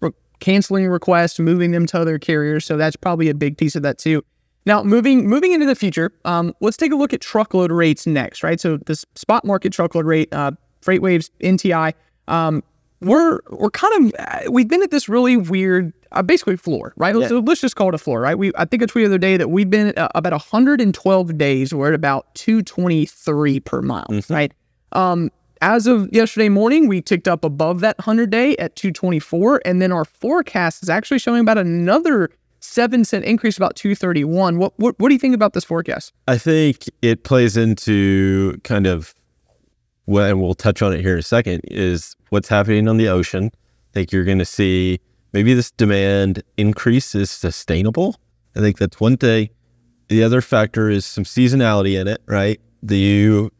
re- 0.00 0.10
canceling 0.40 0.86
requests, 0.88 1.38
moving 1.38 1.70
them 1.70 1.86
to 1.86 1.98
other 1.98 2.18
carriers. 2.18 2.66
So 2.66 2.76
that's 2.76 2.96
probably 2.96 3.30
a 3.30 3.34
big 3.34 3.56
piece 3.56 3.74
of 3.74 3.82
that 3.84 3.96
too. 3.96 4.22
Now, 4.66 4.82
moving 4.82 5.26
moving 5.26 5.52
into 5.52 5.66
the 5.66 5.74
future, 5.74 6.12
um, 6.26 6.54
let's 6.60 6.76
take 6.76 6.92
a 6.92 6.96
look 6.96 7.14
at 7.14 7.22
truckload 7.22 7.72
rates 7.72 8.06
next, 8.06 8.42
right? 8.42 8.60
So 8.60 8.76
the 8.76 8.94
spot 9.14 9.46
market 9.46 9.72
truckload 9.72 10.04
rate, 10.04 10.28
uh, 10.32 10.52
FreightWaves, 10.82 11.30
NTI. 11.40 11.94
Um, 12.28 12.62
we're 13.00 13.40
we're 13.50 13.70
kind 13.70 14.06
of 14.06 14.14
uh, 14.18 14.50
we've 14.50 14.68
been 14.68 14.82
at 14.82 14.90
this 14.90 15.08
really 15.08 15.36
weird, 15.36 15.92
uh, 16.12 16.22
basically 16.22 16.56
floor, 16.56 16.92
right? 16.96 17.14
Let's, 17.14 17.32
let's 17.32 17.60
just 17.60 17.74
call 17.74 17.88
it 17.88 17.94
a 17.94 17.98
floor, 17.98 18.20
right? 18.20 18.38
We 18.38 18.52
I 18.56 18.64
think 18.64 18.82
I 18.82 18.86
tweeted 18.86 18.94
the 18.94 19.06
other 19.06 19.18
day 19.18 19.36
that 19.36 19.50
we've 19.50 19.68
been 19.68 19.88
at 19.88 19.98
uh, 19.98 20.08
about 20.14 20.32
112 20.32 21.38
days. 21.38 21.74
We're 21.74 21.88
at 21.88 21.94
about 21.94 22.32
223 22.34 23.60
per 23.60 23.82
mile, 23.82 24.06
mm-hmm. 24.08 24.32
right? 24.32 24.52
Um, 24.92 25.30
as 25.60 25.86
of 25.86 26.08
yesterday 26.12 26.48
morning, 26.48 26.88
we 26.88 27.00
ticked 27.00 27.28
up 27.28 27.44
above 27.44 27.80
that 27.80 27.96
100 27.98 28.30
day 28.30 28.56
at 28.56 28.74
224, 28.76 29.62
and 29.64 29.80
then 29.80 29.92
our 29.92 30.04
forecast 30.04 30.82
is 30.82 30.90
actually 30.90 31.18
showing 31.18 31.40
about 31.40 31.58
another 31.58 32.30
seven 32.60 33.04
cent 33.04 33.24
increase, 33.24 33.56
about 33.56 33.76
231. 33.76 34.58
What 34.58 34.72
what 34.78 34.98
what 34.98 35.08
do 35.08 35.14
you 35.14 35.18
think 35.18 35.34
about 35.34 35.52
this 35.52 35.64
forecast? 35.64 36.12
I 36.28 36.38
think 36.38 36.84
it 37.00 37.24
plays 37.24 37.56
into 37.56 38.58
kind 38.64 38.86
of 38.86 39.14
and 40.06 40.40
we'll 40.40 40.54
touch 40.54 40.82
on 40.82 40.92
it 40.92 41.00
here 41.00 41.14
in 41.14 41.18
a 41.18 41.22
second, 41.22 41.62
is 41.64 42.16
what's 42.30 42.48
happening 42.48 42.88
on 42.88 42.96
the 42.96 43.08
ocean. 43.08 43.50
I 43.54 43.92
think 43.94 44.12
you're 44.12 44.24
going 44.24 44.38
to 44.38 44.44
see 44.44 45.00
maybe 45.32 45.54
this 45.54 45.70
demand 45.70 46.42
increase 46.56 47.14
is 47.14 47.30
sustainable. 47.30 48.16
I 48.56 48.60
think 48.60 48.78
that's 48.78 49.00
one 49.00 49.16
thing. 49.16 49.50
The 50.08 50.22
other 50.22 50.40
factor 50.40 50.90
is 50.90 51.06
some 51.06 51.24
seasonality 51.24 51.98
in 51.98 52.08
it, 52.08 52.20
right? 52.26 52.60
The 52.82 53.50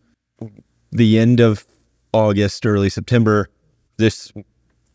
the 0.90 1.18
end 1.18 1.40
of 1.40 1.64
August, 2.12 2.66
early 2.66 2.90
September, 2.90 3.49
this 3.96 4.32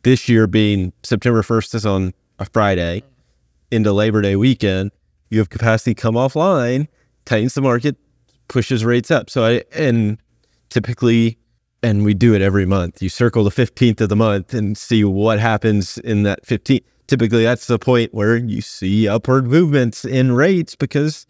this 0.03 0.29
year 0.29 0.47
being 0.47 0.93
September 1.03 1.41
1st 1.41 1.75
is 1.75 1.85
on 1.85 2.13
a 2.39 2.45
Friday 2.45 3.03
into 3.71 3.91
Labor 3.91 4.21
Day 4.21 4.35
weekend, 4.35 4.91
you 5.29 5.39
have 5.39 5.49
capacity 5.49 5.93
come 5.93 6.15
offline, 6.15 6.87
tightens 7.25 7.55
the 7.55 7.61
market, 7.61 7.97
pushes 8.47 8.85
rates 8.85 9.11
up. 9.11 9.29
So 9.29 9.43
I 9.43 9.63
and 9.73 10.17
typically, 10.69 11.37
and 11.83 12.03
we 12.03 12.13
do 12.13 12.33
it 12.33 12.41
every 12.41 12.65
month, 12.65 13.01
you 13.01 13.09
circle 13.09 13.43
the 13.43 13.49
15th 13.49 14.01
of 14.01 14.09
the 14.09 14.15
month 14.15 14.53
and 14.53 14.77
see 14.77 15.03
what 15.03 15.39
happens 15.39 15.97
in 15.99 16.23
that 16.23 16.45
15th. 16.45 16.83
Typically, 17.07 17.43
that's 17.43 17.67
the 17.67 17.79
point 17.79 18.13
where 18.13 18.35
you 18.35 18.61
see 18.61 19.07
upward 19.07 19.47
movements 19.47 20.03
in 20.03 20.33
rates 20.33 20.75
because 20.75 21.25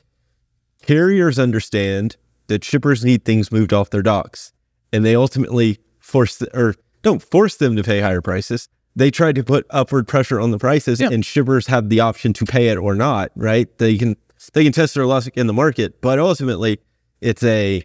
carriers 0.82 1.38
understand 1.38 2.18
that 2.48 2.64
shippers 2.64 3.06
need 3.06 3.24
things 3.26 3.52
moved 3.52 3.74
off 3.74 3.92
their 3.92 4.02
docks 4.02 4.54
and 4.92 5.06
they 5.06 5.16
ultimately 5.16 5.80
force 6.00 6.38
the, 6.38 6.58
or 6.58 6.74
don't 7.02 7.22
force 7.22 7.58
them 7.58 7.76
to 7.76 7.84
pay 7.84 8.02
higher 8.02 8.22
prices. 8.22 8.70
They 8.96 9.12
try 9.12 9.32
to 9.32 9.44
put 9.44 9.68
upward 9.70 10.08
pressure 10.08 10.40
on 10.40 10.52
the 10.52 10.58
prices 10.58 11.00
yeah. 11.00 11.10
and 11.12 11.24
shippers 11.24 11.68
have 11.68 11.90
the 11.90 12.00
option 12.00 12.34
to 12.34 12.46
pay 12.46 12.70
it 12.70 12.78
or 12.78 12.96
not, 12.96 13.32
right? 13.36 13.68
They 13.78 13.98
can 13.98 14.16
they 14.54 14.64
can 14.64 14.74
test 14.74 14.96
their 14.96 15.06
logic 15.06 15.36
in 15.38 15.48
the 15.48 15.54
market, 15.54 16.02
but 16.02 16.18
ultimately 16.18 16.80
it's 17.22 17.44
a 17.44 17.84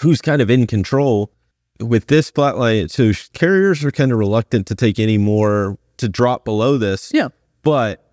who's 0.00 0.20
kind 0.20 0.42
of 0.42 0.50
in 0.50 0.66
control 0.66 1.32
with 1.80 2.06
this 2.06 2.30
flatline. 2.30 2.90
So 2.90 3.12
carriers 3.32 3.84
are 3.84 3.90
kind 3.90 4.12
of 4.12 4.18
reluctant 4.18 4.66
to 4.68 4.74
take 4.74 4.98
any 4.98 5.18
more 5.18 5.78
to 5.98 6.08
drop 6.08 6.44
below 6.44 6.78
this. 6.78 7.10
Yeah. 7.14 7.28
But 7.62 8.04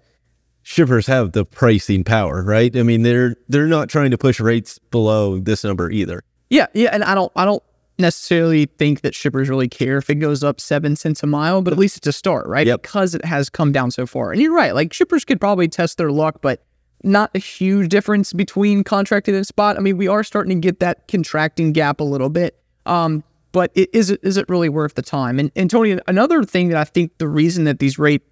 shippers 0.63 1.07
have 1.07 1.31
the 1.33 1.45
pricing 1.45 2.03
power, 2.03 2.43
right? 2.43 2.75
I 2.75 2.83
mean, 2.83 3.03
they're 3.03 3.35
they're 3.49 3.67
not 3.67 3.89
trying 3.89 4.11
to 4.11 4.17
push 4.17 4.39
rates 4.39 4.79
below 4.79 5.39
this 5.39 5.63
number 5.63 5.89
either. 5.91 6.23
Yeah, 6.49 6.67
yeah, 6.73 6.89
and 6.91 7.03
I 7.03 7.15
don't 7.15 7.31
I 7.35 7.45
don't 7.45 7.63
necessarily 7.97 8.65
think 8.65 9.01
that 9.01 9.13
shippers 9.13 9.47
really 9.49 9.67
care 9.67 9.97
if 9.97 10.09
it 10.09 10.15
goes 10.15 10.43
up 10.43 10.59
seven 10.59 10.95
cents 10.95 11.23
a 11.23 11.27
mile, 11.27 11.61
but 11.61 11.71
at 11.71 11.79
least 11.79 11.97
it's 11.97 12.07
a 12.07 12.13
start, 12.13 12.47
right? 12.47 12.65
Yep. 12.65 12.81
Because 12.81 13.13
it 13.15 13.23
has 13.25 13.49
come 13.49 13.71
down 13.71 13.91
so 13.91 14.05
far. 14.05 14.31
And 14.31 14.41
you're 14.41 14.53
right, 14.53 14.73
like 14.73 14.93
shippers 14.93 15.23
could 15.23 15.39
probably 15.39 15.67
test 15.67 15.97
their 15.97 16.11
luck, 16.11 16.39
but 16.41 16.63
not 17.03 17.31
a 17.35 17.39
huge 17.39 17.89
difference 17.89 18.33
between 18.33 18.83
contracted 18.83 19.35
and 19.35 19.45
spot. 19.45 19.77
I 19.77 19.79
mean, 19.79 19.97
we 19.97 20.07
are 20.07 20.23
starting 20.23 20.61
to 20.61 20.61
get 20.61 20.79
that 20.79 21.07
contracting 21.07 21.71
gap 21.71 21.99
a 21.99 22.03
little 22.03 22.29
bit. 22.29 22.57
Um, 22.85 23.23
but 23.51 23.71
it, 23.75 23.89
is 23.93 24.09
it 24.09 24.19
is 24.23 24.37
it 24.37 24.47
really 24.49 24.69
worth 24.69 24.95
the 24.95 25.01
time? 25.01 25.39
And, 25.39 25.51
and 25.55 25.69
Tony, 25.69 25.99
another 26.07 26.43
thing 26.43 26.69
that 26.69 26.77
I 26.77 26.83
think 26.83 27.17
the 27.17 27.27
reason 27.27 27.65
that 27.65 27.79
these 27.79 27.99
rate 27.99 28.23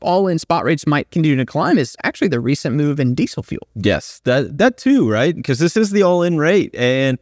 all 0.00 0.26
in 0.26 0.38
spot 0.38 0.64
rates 0.64 0.86
might 0.86 1.10
continue 1.10 1.36
to 1.36 1.46
climb 1.46 1.78
is 1.78 1.96
actually 2.02 2.28
the 2.28 2.40
recent 2.40 2.74
move 2.74 2.98
in 2.98 3.14
diesel 3.14 3.42
fuel. 3.42 3.66
Yes, 3.74 4.20
that 4.24 4.58
that 4.58 4.76
too, 4.76 5.10
right? 5.10 5.34
Because 5.34 5.58
this 5.58 5.76
is 5.76 5.90
the 5.90 6.02
all-in 6.02 6.36
rate, 6.36 6.74
and 6.74 7.18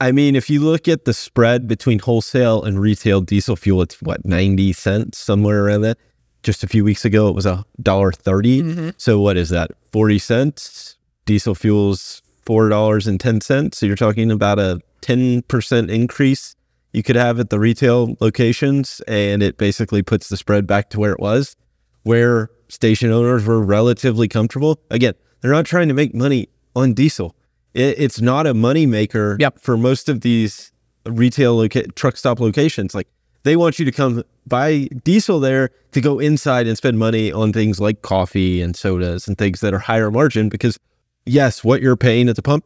I 0.00 0.12
mean, 0.12 0.36
if 0.36 0.50
you 0.50 0.60
look 0.60 0.88
at 0.88 1.04
the 1.04 1.14
spread 1.14 1.66
between 1.66 1.98
wholesale 1.98 2.62
and 2.62 2.80
retail 2.80 3.20
diesel 3.20 3.56
fuel, 3.56 3.82
it's 3.82 4.00
what 4.00 4.24
ninety 4.24 4.72
cents 4.72 5.18
somewhere 5.18 5.64
around 5.64 5.82
that. 5.82 5.98
Just 6.42 6.62
a 6.62 6.68
few 6.68 6.84
weeks 6.84 7.04
ago, 7.04 7.28
it 7.28 7.34
was 7.34 7.44
a 7.46 7.64
dollar 7.82 8.12
30 8.12 8.62
Mm-hmm. 8.62 8.90
So 8.98 9.18
what 9.18 9.36
is 9.36 9.48
that? 9.48 9.72
Forty 9.96 10.18
cents. 10.18 10.98
Diesel 11.24 11.54
fuel's 11.54 12.20
four 12.44 12.68
dollars 12.68 13.06
and 13.06 13.18
ten 13.18 13.40
cents. 13.40 13.78
So 13.78 13.86
you're 13.86 13.96
talking 13.96 14.30
about 14.30 14.58
a 14.58 14.78
ten 15.00 15.40
percent 15.40 15.90
increase 15.90 16.54
you 16.92 17.02
could 17.02 17.16
have 17.16 17.40
at 17.40 17.48
the 17.48 17.58
retail 17.58 18.14
locations, 18.20 19.00
and 19.08 19.42
it 19.42 19.56
basically 19.56 20.02
puts 20.02 20.28
the 20.28 20.36
spread 20.36 20.66
back 20.66 20.90
to 20.90 21.00
where 21.00 21.12
it 21.12 21.18
was, 21.18 21.56
where 22.02 22.50
station 22.68 23.10
owners 23.10 23.46
were 23.46 23.62
relatively 23.62 24.28
comfortable. 24.28 24.78
Again, 24.90 25.14
they're 25.40 25.50
not 25.50 25.64
trying 25.64 25.88
to 25.88 25.94
make 25.94 26.14
money 26.14 26.50
on 26.74 26.92
diesel. 26.92 27.34
It, 27.72 27.94
it's 27.98 28.20
not 28.20 28.46
a 28.46 28.52
money 28.52 28.84
maker 28.84 29.38
Yep. 29.40 29.60
for 29.60 29.78
most 29.78 30.10
of 30.10 30.20
these 30.20 30.72
retail 31.06 31.56
loca- 31.56 31.88
truck 31.92 32.18
stop 32.18 32.38
locations. 32.38 32.94
Like 32.94 33.08
they 33.46 33.54
want 33.54 33.78
you 33.78 33.84
to 33.84 33.92
come 33.92 34.24
buy 34.46 34.88
diesel 35.04 35.38
there 35.38 35.70
to 35.92 36.00
go 36.00 36.18
inside 36.18 36.66
and 36.66 36.76
spend 36.76 36.98
money 36.98 37.30
on 37.30 37.52
things 37.52 37.80
like 37.80 38.02
coffee 38.02 38.60
and 38.60 38.74
sodas 38.74 39.28
and 39.28 39.38
things 39.38 39.60
that 39.60 39.72
are 39.72 39.78
higher 39.78 40.10
margin 40.10 40.48
because 40.48 40.78
yes, 41.26 41.62
what 41.62 41.80
you're 41.80 41.96
paying 41.96 42.28
at 42.28 42.34
the 42.34 42.42
pump, 42.42 42.64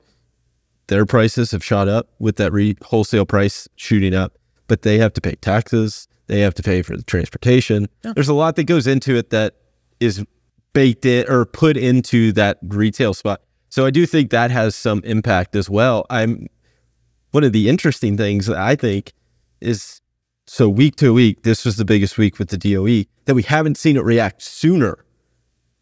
their 0.87 1.05
prices 1.05 1.51
have 1.51 1.63
shot 1.63 1.87
up 1.87 2.09
with 2.19 2.37
that 2.37 2.51
re- 2.51 2.77
wholesale 2.83 3.27
price 3.27 3.69
shooting 3.77 4.15
up, 4.15 4.39
but 4.69 4.81
they 4.81 4.97
have 4.97 5.13
to 5.13 5.21
pay 5.21 5.35
taxes. 5.37 6.09
They 6.29 6.41
have 6.41 6.55
to 6.55 6.63
pay 6.63 6.81
for 6.81 6.97
the 6.97 7.03
transportation. 7.03 7.87
There's 8.03 8.29
a 8.29 8.35
lot 8.35 8.57
that 8.57 8.65
goes 8.65 8.87
into 8.87 9.17
it 9.17 9.31
that 9.31 9.57
is 10.01 10.25
baked 10.73 11.05
in 11.05 11.29
or 11.29 11.45
put 11.45 11.77
into 11.77 12.33
that 12.33 12.59
retail 12.63 13.13
spot. 13.13 13.43
So 13.69 13.85
I 13.85 13.91
do 13.91 14.07
think 14.07 14.31
that 14.31 14.51
has 14.51 14.75
some 14.75 15.03
impact 15.05 15.55
as 15.57 15.69
well. 15.69 16.07
I'm 16.09 16.47
one 17.33 17.45
of 17.45 17.53
the 17.53 17.69
interesting 17.69 18.17
things 18.17 18.47
that 18.47 18.57
I 18.57 18.77
think 18.77 19.13
is 19.61 20.01
so 20.47 20.69
week 20.69 20.97
to 20.97 21.13
week, 21.13 21.43
this 21.43 21.65
was 21.65 21.77
the 21.77 21.85
biggest 21.85 22.19
week 22.19 22.39
with 22.39 22.49
the 22.49 22.59
DOE 22.59 23.05
that 23.27 23.35
we 23.35 23.43
haven't 23.43 23.77
seen 23.77 23.97
it 23.97 24.05
react 24.05 24.43
sooner, 24.43 25.05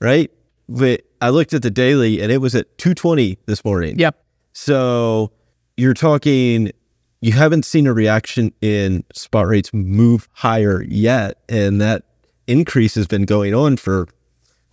right? 0.01 0.31
But 0.69 1.03
I 1.23 1.31
looked 1.31 1.55
at 1.55 1.63
the 1.63 1.71
daily 1.71 2.21
and 2.21 2.31
it 2.31 2.39
was 2.39 2.55
at 2.55 2.77
220 2.79 3.39
this 3.47 3.65
morning. 3.65 3.99
Yep. 3.99 4.23
So 4.53 5.33
you're 5.77 5.95
talking, 5.95 6.73
you 7.21 7.33
haven't 7.33 7.65
seen 7.65 7.87
a 7.87 7.95
reaction 7.95 8.53
in 8.61 9.05
spot 9.15 9.47
rates 9.47 9.73
move 9.73 10.29
higher 10.33 10.83
yet. 10.83 11.39
And 11.49 11.81
that 11.81 12.05
increase 12.47 12.95
has 12.97 13.07
been 13.07 13.25
going 13.25 13.55
on 13.55 13.77
for 13.77 14.07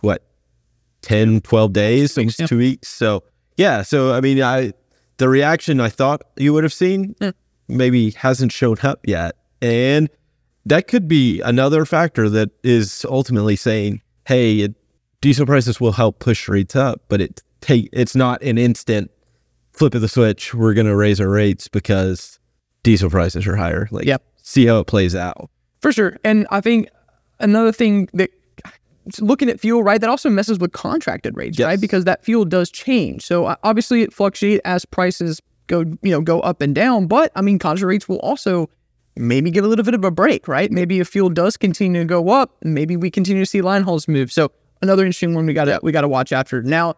what, 0.00 0.22
10, 1.02 1.40
12 1.40 1.72
days, 1.72 2.16
yeah. 2.18 2.46
two 2.46 2.58
weeks. 2.58 2.88
So, 2.88 3.22
yeah. 3.56 3.82
So, 3.82 4.12
I 4.12 4.20
mean, 4.20 4.42
I, 4.42 4.72
the 5.18 5.28
reaction 5.28 5.80
I 5.80 5.88
thought 5.88 6.22
you 6.36 6.52
would 6.52 6.64
have 6.64 6.72
seen 6.72 7.14
Yeah. 7.20 7.30
maybe 7.68 8.10
hasn't 8.10 8.52
shown 8.52 8.76
up 8.82 9.00
yet. 9.06 9.36
And 9.62 10.08
that 10.64 10.88
could 10.88 11.08
be 11.08 11.40
another 11.40 11.84
factor 11.84 12.28
that 12.30 12.50
is 12.62 13.04
ultimately 13.08 13.56
saying, 13.56 14.02
hey, 14.26 14.58
it, 14.60 14.74
diesel 15.20 15.46
prices 15.46 15.80
will 15.80 15.92
help 15.92 16.18
push 16.18 16.48
rates 16.48 16.74
up, 16.76 17.02
but 17.08 17.20
it 17.20 17.42
take 17.60 17.88
it's 17.92 18.14
not 18.14 18.42
an 18.42 18.58
instant 18.58 19.10
flip 19.72 19.94
of 19.94 20.00
the 20.00 20.08
switch. 20.08 20.54
We're 20.54 20.74
going 20.74 20.86
to 20.86 20.96
raise 20.96 21.20
our 21.20 21.28
rates 21.28 21.68
because 21.68 22.38
diesel 22.82 23.10
prices 23.10 23.46
are 23.46 23.56
higher. 23.56 23.88
Like, 23.90 24.06
Yep. 24.06 24.22
see 24.42 24.66
how 24.66 24.78
it 24.80 24.86
plays 24.86 25.14
out. 25.14 25.50
For 25.80 25.92
sure. 25.92 26.16
And 26.24 26.46
I 26.50 26.60
think 26.60 26.88
another 27.40 27.72
thing 27.72 28.08
that 28.14 28.30
looking 29.20 29.48
at 29.48 29.60
fuel, 29.60 29.82
right, 29.84 30.00
that 30.00 30.10
also 30.10 30.28
messes 30.28 30.58
with 30.58 30.72
contracted 30.72 31.36
rates, 31.36 31.58
Yes. 31.58 31.66
right? 31.66 31.80
Because 31.80 32.04
that 32.04 32.24
fuel 32.24 32.44
does 32.44 32.70
change. 32.70 33.24
So 33.24 33.54
obviously 33.62 34.02
it 34.02 34.12
fluctuates 34.12 34.60
as 34.64 34.84
prices 34.84 35.40
go, 35.68 35.80
you 36.02 36.10
know, 36.10 36.20
go 36.20 36.40
up 36.40 36.60
and 36.60 36.74
down. 36.74 37.06
But 37.06 37.30
I 37.36 37.40
mean, 37.42 37.58
contract 37.58 37.86
rates 37.88 38.08
will 38.08 38.18
also 38.20 38.68
maybe 39.16 39.50
get 39.50 39.64
a 39.64 39.68
little 39.68 39.84
bit 39.84 39.94
of 39.94 40.04
a 40.04 40.10
break, 40.10 40.46
right? 40.48 40.70
Maybe 40.70 41.00
if 41.00 41.08
fuel 41.08 41.30
does 41.30 41.56
continue 41.56 42.02
to 42.02 42.06
go 42.06 42.30
up, 42.30 42.56
maybe 42.62 42.96
we 42.96 43.10
continue 43.10 43.42
to 43.42 43.46
see 43.46 43.60
line 43.60 43.82
hauls 43.82 44.08
move. 44.08 44.30
So 44.30 44.52
another 44.82 45.04
interesting 45.04 45.34
one 45.34 45.46
we 45.46 45.54
got 45.54 45.64
to 45.64 45.80
we 45.82 45.92
got 45.92 46.02
to 46.02 46.08
watch 46.08 46.32
after. 46.32 46.62
Now, 46.62 46.94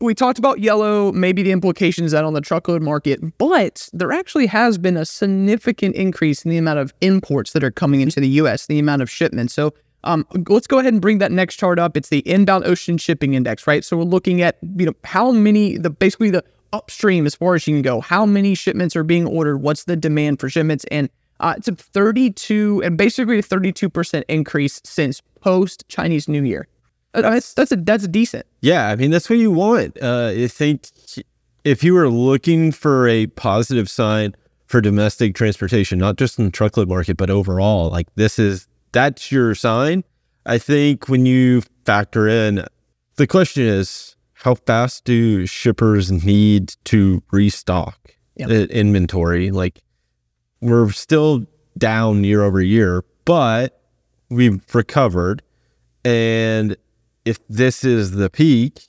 we 0.00 0.14
talked 0.14 0.38
about 0.38 0.60
yellow, 0.60 1.10
maybe 1.10 1.42
the 1.42 1.50
implications 1.50 2.12
that 2.12 2.24
on 2.24 2.32
the 2.32 2.40
truckload 2.40 2.82
market, 2.82 3.20
but 3.38 3.88
there 3.92 4.12
actually 4.12 4.46
has 4.46 4.78
been 4.78 4.96
a 4.96 5.04
significant 5.04 5.96
increase 5.96 6.44
in 6.44 6.50
the 6.50 6.58
amount 6.58 6.78
of 6.78 6.92
imports 7.00 7.52
that 7.52 7.64
are 7.64 7.72
coming 7.72 8.00
into 8.00 8.20
the 8.20 8.28
U.S., 8.28 8.66
the 8.66 8.78
amount 8.78 9.02
of 9.02 9.10
shipments. 9.10 9.54
So 9.54 9.74
um, 10.04 10.24
let's 10.48 10.68
go 10.68 10.78
ahead 10.78 10.92
and 10.92 11.02
bring 11.02 11.18
that 11.18 11.32
next 11.32 11.56
chart 11.56 11.78
up. 11.80 11.96
It's 11.96 12.10
the 12.10 12.20
inbound 12.20 12.64
ocean 12.64 12.98
shipping 12.98 13.34
index, 13.34 13.66
right? 13.66 13.84
So 13.84 13.96
we're 13.96 14.04
looking 14.04 14.40
at 14.42 14.58
you 14.76 14.86
know 14.86 14.94
how 15.04 15.32
many 15.32 15.76
the 15.76 15.90
basically 15.90 16.30
the 16.30 16.44
upstream 16.72 17.26
as 17.26 17.34
far 17.34 17.54
as 17.54 17.66
you 17.66 17.74
can 17.74 17.82
go. 17.82 18.00
How 18.00 18.24
many 18.24 18.54
shipments 18.54 18.94
are 18.94 19.02
being 19.02 19.26
ordered? 19.26 19.58
What's 19.58 19.84
the 19.84 19.96
demand 19.96 20.38
for 20.38 20.48
shipments? 20.48 20.84
And 20.90 21.08
uh, 21.40 21.54
it's 21.56 21.68
a 21.68 21.74
32 21.74 22.82
and 22.84 22.96
basically 22.96 23.38
a 23.38 23.42
32 23.42 23.88
percent 23.88 24.24
increase 24.28 24.80
since 24.84 25.20
post 25.40 25.84
Chinese 25.88 26.28
New 26.28 26.42
Year. 26.42 26.66
Uh, 27.14 27.22
That's 27.22 27.54
that's 27.54 27.72
a 27.72 27.76
that's 27.76 28.06
decent. 28.08 28.46
Yeah, 28.60 28.88
I 28.88 28.96
mean 28.96 29.10
that's 29.10 29.30
what 29.30 29.38
you 29.38 29.50
want. 29.50 29.96
Uh, 30.02 30.32
I 30.36 30.46
think 30.48 30.88
if 31.64 31.82
you 31.82 31.94
were 31.94 32.08
looking 32.08 32.70
for 32.72 33.08
a 33.08 33.26
positive 33.28 33.88
sign 33.88 34.34
for 34.66 34.80
domestic 34.82 35.34
transportation, 35.34 35.98
not 35.98 36.16
just 36.16 36.38
in 36.38 36.44
the 36.44 36.50
truckload 36.50 36.88
market, 36.88 37.16
but 37.16 37.30
overall, 37.30 37.88
like 37.90 38.06
this 38.16 38.38
is 38.38 38.68
that's 38.92 39.32
your 39.32 39.54
sign. 39.54 40.04
I 40.44 40.58
think 40.58 41.08
when 41.08 41.24
you 41.26 41.62
factor 41.84 42.28
in, 42.28 42.64
the 43.16 43.26
question 43.26 43.64
is 43.64 44.16
how 44.34 44.54
fast 44.54 45.04
do 45.04 45.46
shippers 45.46 46.12
need 46.12 46.74
to 46.84 47.22
restock 47.32 47.98
Yep. 48.36 48.70
inventory? 48.70 49.50
Like 49.50 49.80
we're 50.60 50.90
still 50.90 51.46
down 51.76 52.24
year 52.24 52.42
over 52.42 52.60
year, 52.60 53.04
but 53.24 53.80
we've 54.28 54.62
recovered. 54.74 55.42
And 56.04 56.76
if 57.24 57.38
this 57.48 57.84
is 57.84 58.12
the 58.12 58.30
peak, 58.30 58.80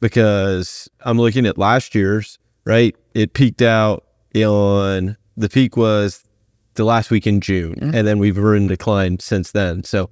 because 0.00 0.88
I'm 1.00 1.18
looking 1.18 1.46
at 1.46 1.58
last 1.58 1.94
year's, 1.94 2.38
right? 2.64 2.96
It 3.14 3.34
peaked 3.34 3.62
out 3.62 4.04
on 4.34 5.16
the 5.36 5.48
peak 5.48 5.76
was 5.76 6.24
the 6.74 6.84
last 6.84 7.10
week 7.10 7.26
in 7.26 7.40
June, 7.40 7.74
mm-hmm. 7.74 7.94
and 7.94 8.06
then 8.06 8.18
we've 8.18 8.34
been 8.34 8.54
in 8.54 8.66
decline 8.66 9.18
since 9.18 9.52
then. 9.52 9.84
So 9.84 10.10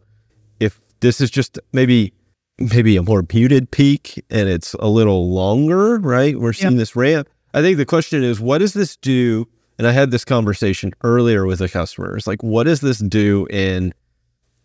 if 0.60 0.80
this 1.00 1.20
is 1.20 1.30
just 1.30 1.58
maybe 1.72 2.12
maybe 2.58 2.96
a 2.96 3.02
more 3.02 3.24
muted 3.32 3.70
peak 3.70 4.22
and 4.30 4.48
it's 4.48 4.74
a 4.74 4.88
little 4.88 5.32
longer, 5.32 5.98
right? 5.98 6.38
We're 6.38 6.52
seeing 6.52 6.76
this 6.76 6.96
ramp. 6.96 7.28
I 7.54 7.62
think 7.62 7.76
the 7.76 7.86
question 7.86 8.24
is, 8.24 8.40
what 8.40 8.58
does 8.58 8.72
this 8.72 8.96
do? 8.96 9.46
And 9.78 9.86
I 9.86 9.92
had 9.92 10.10
this 10.10 10.24
conversation 10.24 10.92
earlier 11.04 11.46
with 11.46 11.60
a 11.60 11.68
customer. 11.68 12.16
It's 12.16 12.26
like, 12.26 12.42
what 12.42 12.64
does 12.64 12.80
this 12.80 12.98
do 12.98 13.46
in 13.48 13.94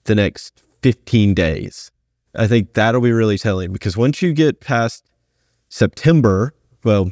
the 0.06 0.16
next 0.16 0.64
15 0.82 1.34
days? 1.34 1.92
I 2.36 2.48
think 2.48 2.74
that'll 2.74 3.02
be 3.02 3.12
really 3.12 3.38
telling 3.38 3.72
because 3.72 3.96
once 3.96 4.22
you 4.22 4.34
get 4.34 4.60
past 4.60 5.06
September, 5.70 6.54
well, 6.84 7.12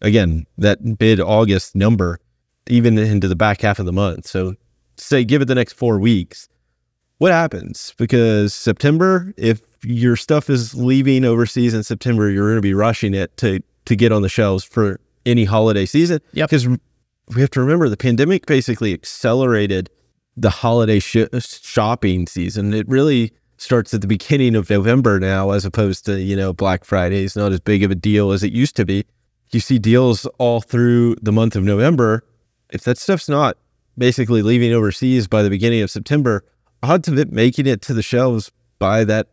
again, 0.00 0.46
that 0.58 0.78
mid 1.00 1.20
August 1.20 1.74
number, 1.74 2.20
even 2.68 2.96
into 2.96 3.26
the 3.26 3.36
back 3.36 3.60
half 3.60 3.80
of 3.80 3.86
the 3.86 3.92
month. 3.92 4.26
So, 4.26 4.54
say, 4.96 5.24
give 5.24 5.42
it 5.42 5.46
the 5.46 5.54
next 5.54 5.72
four 5.72 5.98
weeks. 5.98 6.48
What 7.18 7.32
happens? 7.32 7.94
Because 7.98 8.54
September, 8.54 9.34
if 9.36 9.62
your 9.84 10.14
stuff 10.14 10.48
is 10.48 10.74
leaving 10.74 11.24
overseas 11.24 11.74
in 11.74 11.82
September, 11.82 12.30
you're 12.30 12.46
going 12.46 12.56
to 12.56 12.62
be 12.62 12.74
rushing 12.74 13.14
it 13.14 13.36
to 13.38 13.60
to 13.86 13.96
get 13.96 14.12
on 14.12 14.22
the 14.22 14.28
shelves 14.28 14.62
for 14.62 15.00
any 15.26 15.44
holiday 15.44 15.86
season. 15.86 16.20
Yeah. 16.32 16.46
Because 16.46 16.68
we 17.34 17.40
have 17.40 17.50
to 17.50 17.60
remember 17.60 17.88
the 17.88 17.96
pandemic 17.96 18.46
basically 18.46 18.92
accelerated 18.92 19.90
the 20.36 20.50
holiday 20.50 20.98
sh- 20.98 21.28
uh, 21.32 21.40
shopping 21.40 22.26
season. 22.26 22.72
It 22.72 22.88
really 22.88 23.32
starts 23.56 23.94
at 23.94 24.00
the 24.00 24.06
beginning 24.06 24.56
of 24.56 24.68
November 24.68 25.20
now, 25.20 25.50
as 25.50 25.64
opposed 25.64 26.04
to 26.06 26.20
you 26.20 26.36
know 26.36 26.52
Black 26.52 26.84
Friday 26.84 27.24
is 27.24 27.36
not 27.36 27.52
as 27.52 27.60
big 27.60 27.82
of 27.82 27.90
a 27.90 27.94
deal 27.94 28.32
as 28.32 28.42
it 28.42 28.52
used 28.52 28.76
to 28.76 28.84
be. 28.84 29.04
You 29.50 29.60
see 29.60 29.78
deals 29.78 30.26
all 30.38 30.60
through 30.60 31.16
the 31.16 31.32
month 31.32 31.56
of 31.56 31.62
November. 31.62 32.24
If 32.70 32.84
that 32.84 32.98
stuff's 32.98 33.28
not 33.28 33.58
basically 33.98 34.42
leaving 34.42 34.72
overseas 34.72 35.28
by 35.28 35.42
the 35.42 35.50
beginning 35.50 35.82
of 35.82 35.90
September, 35.90 36.44
odds 36.82 37.08
of 37.08 37.18
it 37.18 37.30
making 37.30 37.66
it 37.66 37.82
to 37.82 37.94
the 37.94 38.02
shelves 38.02 38.50
by 38.78 39.04
that 39.04 39.28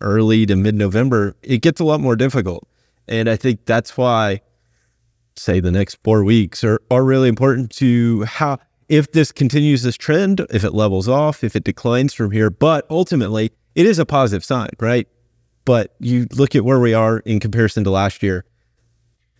early 0.00 0.44
to 0.46 0.56
mid 0.56 0.74
November, 0.74 1.34
it 1.42 1.62
gets 1.62 1.80
a 1.80 1.84
lot 1.84 2.00
more 2.00 2.16
difficult. 2.16 2.68
And 3.08 3.28
I 3.28 3.36
think 3.36 3.64
that's 3.64 3.96
why, 3.96 4.40
say, 5.36 5.60
the 5.60 5.70
next 5.72 5.98
four 6.04 6.24
weeks 6.24 6.62
are, 6.64 6.80
are 6.90 7.04
really 7.04 7.28
important 7.28 7.70
to 7.76 8.24
how, 8.24 8.58
if 8.88 9.12
this 9.12 9.32
continues 9.32 9.82
this 9.82 9.96
trend, 9.96 10.44
if 10.50 10.64
it 10.64 10.72
levels 10.74 11.08
off, 11.08 11.42
if 11.44 11.56
it 11.56 11.64
declines 11.64 12.12
from 12.14 12.30
here. 12.30 12.50
But 12.50 12.86
ultimately, 12.90 13.50
it 13.74 13.86
is 13.86 13.98
a 13.98 14.06
positive 14.06 14.44
sign, 14.44 14.70
right? 14.80 15.08
But 15.64 15.94
you 16.00 16.26
look 16.32 16.54
at 16.54 16.64
where 16.64 16.78
we 16.80 16.92
are 16.94 17.18
in 17.20 17.40
comparison 17.40 17.84
to 17.84 17.90
last 17.90 18.22
year, 18.22 18.44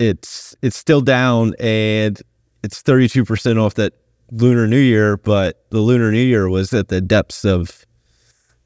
it's 0.00 0.56
it's 0.62 0.76
still 0.76 1.00
down 1.00 1.54
and 1.60 2.20
it's 2.62 2.82
32% 2.82 3.60
off 3.62 3.74
that 3.74 3.92
Lunar 4.32 4.66
New 4.66 4.78
Year, 4.80 5.16
but 5.18 5.64
the 5.70 5.80
Lunar 5.80 6.10
New 6.10 6.18
Year 6.24 6.48
was 6.48 6.72
at 6.72 6.88
the 6.88 7.00
depths 7.00 7.44
of 7.44 7.84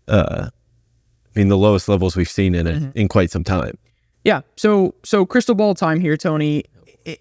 uh 0.06 0.48
I 0.50 1.38
mean, 1.38 1.48
the 1.48 1.58
lowest 1.58 1.88
levels 1.88 2.16
we've 2.16 2.28
seen 2.30 2.54
in 2.54 2.66
it 2.66 2.76
Mm-hmm. 2.76 2.98
in 2.98 3.08
quite 3.08 3.30
some 3.30 3.44
time. 3.44 3.76
Yeah. 4.24 4.40
So 4.56 4.94
so 5.04 5.26
crystal 5.26 5.54
ball 5.54 5.74
time 5.74 6.00
here, 6.00 6.16
Tony. 6.16 6.64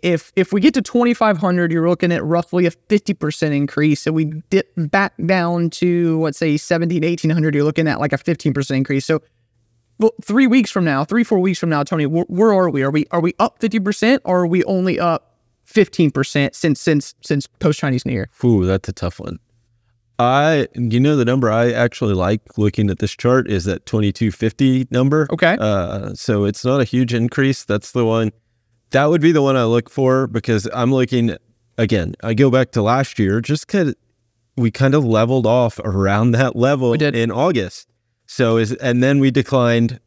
If 0.02 0.34
if 0.36 0.52
we 0.52 0.60
get 0.60 0.74
to 0.74 0.82
2500, 0.82 1.72
you're 1.72 1.88
looking 1.88 2.12
at 2.12 2.24
roughly 2.24 2.66
a 2.66 2.72
50% 2.72 3.56
increase. 3.56 4.02
So 4.02 4.12
we 4.12 4.26
dip 4.50 4.72
back 4.76 5.14
down 5.26 5.70
to 5.72 6.20
let's 6.22 6.38
say 6.38 6.58
17 6.58 7.04
1800, 7.04 7.56
you're 7.56 7.64
looking 7.64 7.88
at 7.88 8.00
like 8.00 8.14
a 8.14 8.18
15% 8.18 8.76
increase. 8.76 9.06
So 9.06 9.22
well, 10.00 10.12
3 10.24 10.46
weeks 10.46 10.70
from 10.70 10.84
now, 10.84 11.04
3 11.04 11.24
4 11.24 11.40
weeks 11.40 11.58
from 11.58 11.70
now, 11.70 11.84
Tony, 11.84 12.06
where, 12.06 12.26
where 12.28 12.54
are 12.54 12.70
we? 12.70 12.84
Are 12.84 12.92
we 12.92 13.06
are 13.12 13.22
we 13.22 13.34
up 13.40 13.60
50% 13.60 14.20
or 14.26 14.42
are 14.42 14.48
we 14.48 14.64
only 14.66 15.00
up 15.00 15.38
15% 15.68 16.54
since 16.54 16.82
since 16.82 17.16
since 17.22 17.48
post 17.48 17.80
Chinese 17.80 18.06
New 18.06 18.14
Year? 18.14 18.30
Ooh, 18.44 18.66
that's 18.66 18.90
a 18.90 18.94
tough 18.94 19.20
one. 19.20 19.40
I, 20.20 20.68
you 20.74 21.00
know, 21.00 21.16
the 21.16 21.26
number 21.26 21.52
I 21.52 21.72
actually 21.72 22.16
like 22.16 22.58
looking 22.58 22.90
at 22.90 23.00
this 23.00 23.12
chart 23.12 23.48
is 23.48 23.66
that 23.66 23.86
2250 23.86 24.88
number. 24.90 25.28
Okay. 25.32 25.58
Uh, 25.60 26.14
so 26.16 26.44
it's 26.46 26.66
not 26.66 26.82
a 26.82 26.84
huge 26.84 27.14
increase. 27.14 27.64
That's 27.64 27.92
the 27.92 28.04
one. 28.04 28.32
That 28.92 29.06
would 29.06 29.22
be 29.22 29.32
the 29.32 29.42
one 29.42 29.56
I 29.56 29.66
look 29.66 29.90
for 29.90 30.28
because 30.28 30.68
I'm 30.74 30.94
looking 30.94 31.36
again. 31.78 32.16
I 32.24 32.34
go 32.34 32.50
back 32.50 32.72
to 32.72 32.82
last 32.82 33.20
year, 33.20 33.42
just 33.42 33.68
because 33.68 33.96
we 34.56 34.72
kind 34.72 34.94
of 34.94 35.06
leveled 35.06 35.46
off 35.46 35.80
around 35.80 36.32
that 36.32 36.56
level 36.56 36.94
in 36.94 37.32
August. 37.32 37.88
So 38.26 38.58
is 38.58 38.74
and 38.74 39.04
then 39.04 39.20
we 39.20 39.32
declined. 39.32 40.00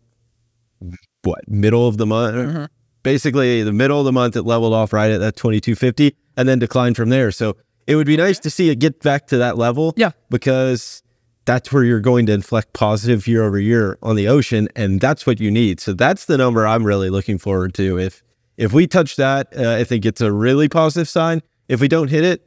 What 1.22 1.46
middle 1.46 1.86
of 1.86 1.98
the 1.98 2.06
month? 2.06 2.36
Mm-hmm. 2.36 2.64
Basically, 3.02 3.62
the 3.62 3.72
middle 3.72 3.98
of 3.98 4.06
the 4.06 4.12
month 4.12 4.36
it 4.36 4.42
leveled 4.42 4.72
off 4.72 4.92
right 4.92 5.10
at 5.10 5.18
that 5.20 5.36
2250, 5.36 6.16
and 6.36 6.48
then 6.48 6.58
declined 6.58 6.96
from 6.96 7.10
there. 7.10 7.30
So 7.30 7.56
it 7.86 7.96
would 7.96 8.06
be 8.06 8.16
nice 8.16 8.38
to 8.40 8.50
see 8.50 8.70
it 8.70 8.78
get 8.78 9.02
back 9.02 9.26
to 9.28 9.36
that 9.38 9.58
level. 9.58 9.92
Yeah. 9.96 10.12
because 10.30 11.02
that's 11.44 11.72
where 11.72 11.82
you're 11.82 12.00
going 12.00 12.26
to 12.26 12.32
inflect 12.32 12.72
positive 12.72 13.26
year 13.26 13.42
over 13.42 13.58
year 13.58 13.98
on 14.02 14.16
the 14.16 14.28
ocean, 14.28 14.68
and 14.76 15.00
that's 15.00 15.26
what 15.26 15.40
you 15.40 15.50
need. 15.50 15.80
So 15.80 15.92
that's 15.92 16.26
the 16.26 16.38
number 16.38 16.66
I'm 16.66 16.84
really 16.84 17.10
looking 17.10 17.38
forward 17.38 17.74
to. 17.74 17.98
If 17.98 18.22
if 18.60 18.74
we 18.74 18.86
touch 18.86 19.16
that, 19.16 19.48
uh, 19.56 19.76
I 19.76 19.84
think 19.84 20.04
it's 20.04 20.20
a 20.20 20.30
really 20.30 20.68
positive 20.68 21.08
sign. 21.08 21.40
If 21.68 21.80
we 21.80 21.88
don't 21.88 22.08
hit 22.08 22.24
it, 22.24 22.46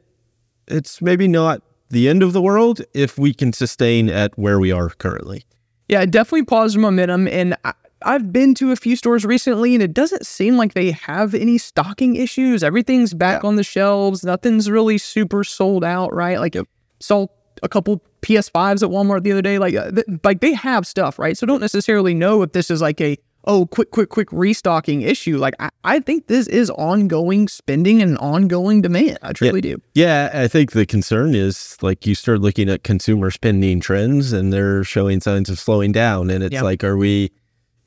it's 0.68 1.02
maybe 1.02 1.26
not 1.26 1.60
the 1.90 2.08
end 2.08 2.22
of 2.22 2.32
the 2.32 2.40
world 2.40 2.80
if 2.94 3.18
we 3.18 3.34
can 3.34 3.52
sustain 3.52 4.08
at 4.08 4.38
where 4.38 4.60
we 4.60 4.70
are 4.70 4.90
currently. 4.90 5.44
Yeah, 5.88 6.06
definitely 6.06 6.44
positive 6.44 6.82
momentum. 6.82 7.26
And 7.26 7.56
I, 7.64 7.72
I've 8.02 8.32
been 8.32 8.54
to 8.54 8.70
a 8.70 8.76
few 8.76 8.94
stores 8.94 9.24
recently, 9.24 9.74
and 9.74 9.82
it 9.82 9.92
doesn't 9.92 10.24
seem 10.24 10.56
like 10.56 10.74
they 10.74 10.92
have 10.92 11.34
any 11.34 11.58
stocking 11.58 12.14
issues. 12.14 12.62
Everything's 12.62 13.12
back 13.12 13.42
on 13.42 13.56
the 13.56 13.64
shelves. 13.64 14.22
Nothing's 14.22 14.70
really 14.70 14.98
super 14.98 15.42
sold 15.42 15.82
out, 15.82 16.14
right? 16.14 16.38
Like, 16.38 16.54
saw 17.00 17.26
a 17.64 17.68
couple 17.68 18.00
PS5s 18.22 18.84
at 18.84 18.88
Walmart 18.88 19.24
the 19.24 19.32
other 19.32 19.42
day. 19.42 19.58
Like, 19.58 19.74
uh, 19.74 19.90
th- 19.90 20.06
like 20.22 20.40
they 20.40 20.52
have 20.52 20.86
stuff, 20.86 21.18
right? 21.18 21.36
So 21.36 21.44
don't 21.44 21.60
necessarily 21.60 22.14
know 22.14 22.42
if 22.42 22.52
this 22.52 22.70
is 22.70 22.80
like 22.80 23.00
a 23.00 23.18
oh 23.46 23.66
quick, 23.66 23.90
quick, 23.90 24.08
quick 24.08 24.28
restocking 24.32 25.02
issue. 25.02 25.36
Like, 25.38 25.54
I, 25.60 25.70
I 25.84 26.00
think 26.00 26.26
this 26.26 26.46
is 26.48 26.70
ongoing 26.70 27.48
spending 27.48 28.02
and 28.02 28.16
ongoing 28.18 28.82
demand. 28.82 29.18
I 29.22 29.32
truly 29.32 29.60
do. 29.60 29.80
Yeah, 29.94 30.30
I 30.32 30.48
think 30.48 30.72
the 30.72 30.86
concern 30.86 31.34
is 31.34 31.76
like 31.82 32.06
you 32.06 32.14
start 32.14 32.40
looking 32.40 32.68
at 32.68 32.84
consumer 32.84 33.30
spending 33.30 33.80
trends 33.80 34.32
and 34.32 34.52
they're 34.52 34.84
showing 34.84 35.20
signs 35.20 35.48
of 35.50 35.58
slowing 35.58 35.92
down. 35.92 36.30
And 36.30 36.42
it's 36.42 36.54
Yeah. 36.54 36.62
like, 36.62 36.82
are 36.84 36.96
we 36.96 37.30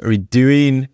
are 0.02 0.10
we 0.10 0.18
doing 0.18 0.88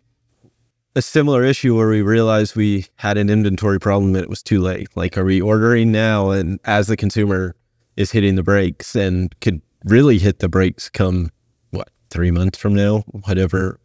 a 0.95 1.01
similar 1.01 1.43
issue 1.43 1.75
where 1.75 1.89
we 1.89 2.01
realize 2.01 2.55
we 2.55 2.85
had 2.97 3.17
an 3.17 3.29
inventory 3.29 3.79
problem 3.79 4.15
and 4.15 4.23
it 4.23 4.29
was 4.29 4.43
too 4.43 4.61
late? 4.61 4.87
Like, 4.95 5.17
are 5.17 5.25
we 5.25 5.41
ordering 5.41 5.91
now 5.91 6.29
and 6.31 6.59
as 6.65 6.87
the 6.87 6.95
consumer 6.95 7.55
is 7.97 8.11
hitting 8.11 8.35
the 8.35 8.43
brakes 8.43 8.95
and 8.95 9.33
could 9.41 9.61
really 9.85 10.17
hit 10.19 10.39
the 10.39 10.47
brakes 10.47 10.89
come 10.89 11.29
what 11.71 11.89
three 12.09 12.31
months 12.31 12.57
from 12.57 12.73
now, 12.73 12.99
whatever 13.25 13.79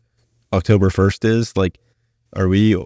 October 0.52 0.90
first 0.90 1.24
is? 1.24 1.56
Like, 1.56 1.78
are 2.34 2.48
we 2.48 2.76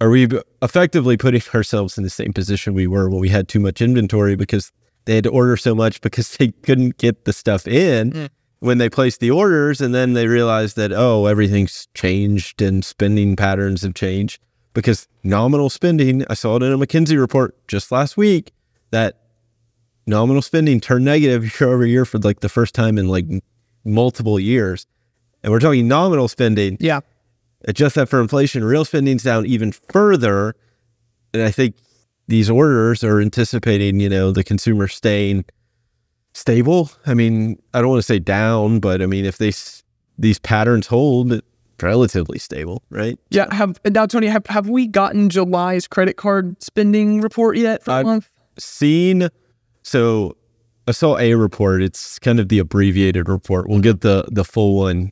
are 0.00 0.10
we 0.10 0.28
effectively 0.60 1.16
putting 1.16 1.42
ourselves 1.54 1.96
in 1.96 2.04
the 2.04 2.10
same 2.10 2.32
position 2.32 2.74
we 2.74 2.86
were 2.86 3.08
when 3.08 3.20
we 3.20 3.28
had 3.28 3.48
too 3.48 3.60
much 3.60 3.80
inventory 3.80 4.36
because 4.36 4.72
they 5.04 5.14
had 5.14 5.24
to 5.24 5.30
order 5.30 5.56
so 5.56 5.74
much 5.74 6.00
because 6.00 6.36
they 6.36 6.48
couldn't 6.48 6.98
get 6.98 7.24
the 7.24 7.32
stuff 7.32 7.66
in 7.66 8.10
mm. 8.10 8.28
when 8.60 8.78
they 8.78 8.90
placed 8.90 9.20
the 9.20 9.30
orders 9.30 9.80
and 9.80 9.94
then 9.94 10.14
they 10.14 10.26
realized 10.26 10.76
that 10.76 10.92
oh 10.92 11.26
everything's 11.26 11.88
changed 11.94 12.60
and 12.60 12.84
spending 12.84 13.36
patterns 13.36 13.82
have 13.82 13.94
changed 13.94 14.40
because 14.72 15.06
nominal 15.22 15.70
spending 15.70 16.24
I 16.28 16.34
saw 16.34 16.56
it 16.56 16.62
in 16.62 16.72
a 16.72 16.78
McKinsey 16.78 17.18
report 17.18 17.56
just 17.68 17.92
last 17.92 18.16
week 18.16 18.52
that 18.90 19.20
nominal 20.06 20.42
spending 20.42 20.80
turned 20.80 21.04
negative 21.04 21.44
year 21.60 21.70
over 21.70 21.86
year 21.86 22.04
for 22.04 22.18
like 22.18 22.40
the 22.40 22.48
first 22.48 22.74
time 22.74 22.98
in 22.98 23.08
like 23.08 23.26
multiple 23.84 24.40
years 24.40 24.86
and 25.44 25.52
we're 25.52 25.60
talking 25.60 25.86
nominal 25.86 26.26
spending 26.26 26.76
Yeah. 26.80 27.00
adjust 27.68 27.94
that 27.94 28.08
for 28.08 28.20
inflation, 28.20 28.64
real 28.64 28.84
spending's 28.84 29.22
down 29.22 29.46
even 29.46 29.70
further. 29.70 30.56
And 31.32 31.42
I 31.42 31.50
think 31.52 31.76
these 32.26 32.50
orders 32.50 33.04
are 33.04 33.20
anticipating, 33.20 34.00
you 34.00 34.08
know, 34.08 34.32
the 34.32 34.42
consumer 34.42 34.88
staying 34.88 35.44
stable. 36.32 36.90
I 37.06 37.14
mean, 37.14 37.58
I 37.72 37.80
don't 37.80 37.90
want 37.90 37.98
to 38.00 38.06
say 38.06 38.18
down, 38.18 38.80
but 38.80 39.00
I 39.02 39.06
mean, 39.06 39.24
if 39.24 39.38
they 39.38 39.52
these 40.18 40.38
patterns 40.38 40.86
hold, 40.86 41.40
relatively 41.82 42.38
stable, 42.38 42.82
right? 42.90 43.18
Yeah. 43.30 43.52
Have 43.54 43.78
now, 43.84 44.06
Tony, 44.06 44.28
have, 44.28 44.46
have 44.46 44.68
we 44.68 44.86
gotten 44.86 45.28
July's 45.28 45.86
credit 45.86 46.16
card 46.16 46.62
spending 46.62 47.20
report 47.20 47.56
yet 47.56 47.82
for 47.84 47.90
I've- 47.92 48.06
month? 48.06 48.30
Seen, 48.56 49.28
so 49.82 50.36
I 50.86 50.92
saw 50.92 51.18
a 51.18 51.34
report. 51.34 51.82
It's 51.82 52.20
kind 52.20 52.38
of 52.38 52.48
the 52.48 52.60
abbreviated 52.60 53.28
report. 53.28 53.68
We'll 53.68 53.80
get 53.80 54.00
the 54.02 54.24
the 54.30 54.44
full 54.44 54.76
one, 54.76 55.10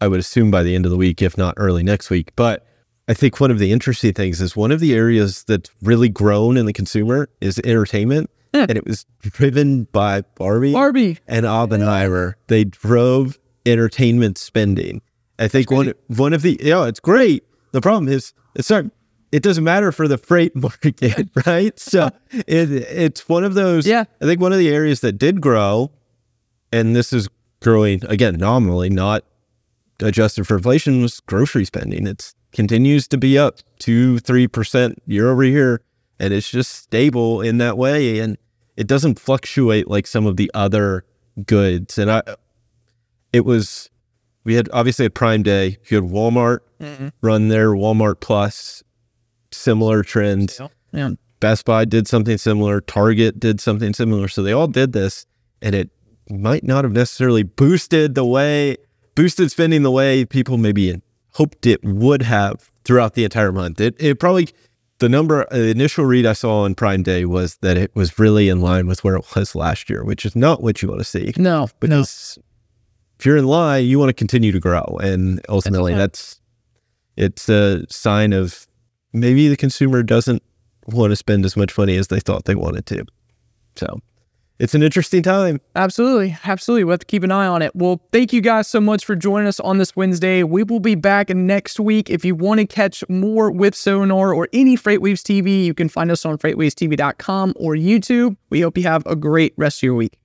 I 0.00 0.08
would 0.08 0.20
assume 0.20 0.50
by 0.50 0.62
the 0.62 0.74
end 0.74 0.84
of 0.86 0.90
the 0.90 0.96
week, 0.96 1.20
if 1.22 1.36
not 1.36 1.54
early 1.56 1.82
next 1.82 2.10
week. 2.10 2.32
But 2.36 2.66
I 3.08 3.14
think 3.14 3.40
one 3.40 3.50
of 3.50 3.58
the 3.58 3.72
interesting 3.72 4.12
things 4.12 4.40
is 4.40 4.56
one 4.56 4.70
of 4.72 4.80
the 4.80 4.94
areas 4.94 5.44
that's 5.44 5.70
really 5.82 6.08
grown 6.08 6.56
in 6.56 6.66
the 6.66 6.72
consumer 6.72 7.28
is 7.40 7.58
entertainment, 7.64 8.30
Hmm. 8.54 8.62
and 8.68 8.72
it 8.72 8.84
was 8.86 9.06
driven 9.20 9.84
by 9.92 10.22
Barbie 10.36 10.72
Barbie. 10.72 11.18
and 11.28 11.46
Oppenheimer. 11.46 12.36
They 12.48 12.64
drove 12.64 13.38
entertainment 13.66 14.38
spending. 14.38 15.02
I 15.38 15.48
think 15.48 15.70
one 15.70 15.92
one 16.08 16.32
of 16.32 16.42
the 16.42 16.58
yeah, 16.62 16.86
it's 16.86 17.00
great. 17.00 17.44
The 17.72 17.80
problem 17.80 18.08
is 18.12 18.32
it's 18.54 18.68
not. 18.70 18.86
It 19.32 19.44
doesn't 19.44 19.62
matter 19.62 19.92
for 19.92 20.08
the 20.08 20.18
freight 20.18 20.56
market, 20.56 21.28
right? 21.46 21.78
So 21.78 22.10
it 22.32 22.70
it's 22.72 23.28
one 23.28 23.44
of 23.44 23.54
those. 23.54 23.86
Yeah. 23.86 24.04
I 24.20 24.24
think 24.24 24.40
one 24.40 24.52
of 24.52 24.58
the 24.58 24.68
areas 24.68 25.00
that 25.00 25.12
did 25.12 25.40
grow, 25.40 25.92
and 26.72 26.96
this 26.96 27.12
is 27.12 27.28
growing 27.62 28.04
again 28.06 28.36
nominally, 28.38 28.90
not 28.90 29.24
adjusted 30.02 30.46
for 30.46 30.56
inflation, 30.56 31.02
was 31.02 31.20
grocery 31.20 31.64
spending. 31.64 32.06
It 32.06 32.32
continues 32.52 33.06
to 33.08 33.18
be 33.18 33.38
up 33.38 33.58
two 33.78 34.18
three 34.18 34.48
percent 34.48 35.02
year 35.06 35.30
over 35.30 35.44
year, 35.44 35.82
and 36.18 36.32
it's 36.34 36.50
just 36.50 36.72
stable 36.74 37.40
in 37.40 37.58
that 37.58 37.78
way, 37.78 38.18
and 38.18 38.36
it 38.76 38.86
doesn't 38.86 39.18
fluctuate 39.18 39.88
like 39.88 40.06
some 40.06 40.26
of 40.26 40.36
the 40.36 40.50
other 40.54 41.04
goods. 41.46 41.98
And 41.98 42.10
I, 42.10 42.22
it 43.32 43.44
was, 43.44 43.90
we 44.44 44.54
had 44.54 44.68
obviously 44.72 45.06
a 45.06 45.10
Prime 45.10 45.42
Day. 45.42 45.78
You 45.88 46.02
had 46.02 46.10
Walmart 46.10 46.60
mm-hmm. 46.80 47.08
run 47.20 47.48
their 47.48 47.70
Walmart 47.70 48.20
Plus, 48.20 48.82
similar 49.50 50.02
trends. 50.02 50.60
Yeah. 50.92 51.10
Best 51.40 51.64
Buy 51.64 51.84
did 51.84 52.06
something 52.08 52.36
similar. 52.36 52.80
Target 52.80 53.40
did 53.40 53.60
something 53.60 53.94
similar. 53.94 54.28
So 54.28 54.42
they 54.42 54.52
all 54.52 54.66
did 54.66 54.92
this, 54.92 55.26
and 55.62 55.74
it 55.74 55.90
might 56.28 56.64
not 56.64 56.84
have 56.84 56.92
necessarily 56.92 57.42
boosted 57.42 58.14
the 58.14 58.24
way, 58.24 58.76
boosted 59.14 59.50
spending 59.50 59.82
the 59.82 59.90
way 59.90 60.24
people 60.24 60.58
maybe 60.58 61.00
hoped 61.32 61.66
it 61.66 61.82
would 61.84 62.22
have 62.22 62.70
throughout 62.84 63.14
the 63.14 63.24
entire 63.24 63.52
month. 63.52 63.80
It, 63.80 63.94
it 63.98 64.18
probably, 64.18 64.48
the 64.98 65.08
number, 65.08 65.44
uh, 65.52 65.56
the 65.56 65.70
initial 65.70 66.04
read 66.04 66.26
I 66.26 66.32
saw 66.32 66.62
on 66.62 66.74
Prime 66.74 67.02
Day 67.02 67.24
was 67.24 67.56
that 67.56 67.76
it 67.76 67.94
was 67.94 68.18
really 68.18 68.48
in 68.48 68.60
line 68.60 68.86
with 68.86 69.04
where 69.04 69.16
it 69.16 69.24
was 69.34 69.54
last 69.54 69.88
year, 69.88 70.04
which 70.04 70.24
is 70.24 70.34
not 70.34 70.62
what 70.62 70.82
you 70.82 70.88
want 70.88 71.00
to 71.00 71.04
see. 71.04 71.32
No. 71.36 71.60
no. 71.60 71.68
Because 71.80 72.38
if 73.18 73.26
you're 73.26 73.36
in 73.36 73.46
line, 73.46 73.84
you 73.84 73.98
want 73.98 74.08
to 74.08 74.14
continue 74.14 74.52
to 74.52 74.60
grow. 74.60 74.98
And 75.02 75.40
ultimately, 75.48 75.94
That's 75.94 76.40
that's, 77.16 77.46
it's 77.46 77.48
a 77.48 77.86
sign 77.90 78.32
of 78.32 78.66
maybe 79.12 79.48
the 79.48 79.56
consumer 79.56 80.02
doesn't 80.02 80.42
want 80.86 81.10
to 81.10 81.16
spend 81.16 81.44
as 81.44 81.56
much 81.56 81.76
money 81.76 81.96
as 81.96 82.08
they 82.08 82.20
thought 82.20 82.46
they 82.46 82.54
wanted 82.54 82.86
to. 82.86 83.04
So 83.76 84.00
it's 84.60 84.74
an 84.74 84.82
interesting 84.82 85.22
time. 85.22 85.60
Absolutely. 85.74 86.36
Absolutely. 86.44 86.84
We'll 86.84 86.92
have 86.92 87.00
to 87.00 87.06
keep 87.06 87.22
an 87.22 87.32
eye 87.32 87.46
on 87.46 87.62
it. 87.62 87.74
Well, 87.74 88.00
thank 88.12 88.32
you 88.32 88.42
guys 88.42 88.68
so 88.68 88.80
much 88.80 89.04
for 89.04 89.16
joining 89.16 89.48
us 89.48 89.58
on 89.60 89.78
this 89.78 89.96
Wednesday. 89.96 90.42
We 90.42 90.64
will 90.64 90.80
be 90.80 90.94
back 90.94 91.30
next 91.30 91.80
week. 91.80 92.10
If 92.10 92.24
you 92.24 92.34
want 92.34 92.60
to 92.60 92.66
catch 92.66 93.02
more 93.08 93.50
with 93.50 93.74
Sonar 93.74 94.34
or 94.34 94.48
any 94.52 94.76
FreightWaves 94.76 95.22
TV, 95.22 95.64
you 95.64 95.72
can 95.72 95.88
find 95.88 96.10
us 96.10 96.26
on 96.26 96.36
freightwavestv.com 96.36 97.54
or 97.56 97.74
YouTube. 97.74 98.36
We 98.50 98.60
hope 98.60 98.76
you 98.76 98.84
have 98.84 99.04
a 99.06 99.16
great 99.16 99.54
rest 99.56 99.78
of 99.78 99.82
your 99.84 99.94
week. 99.94 100.18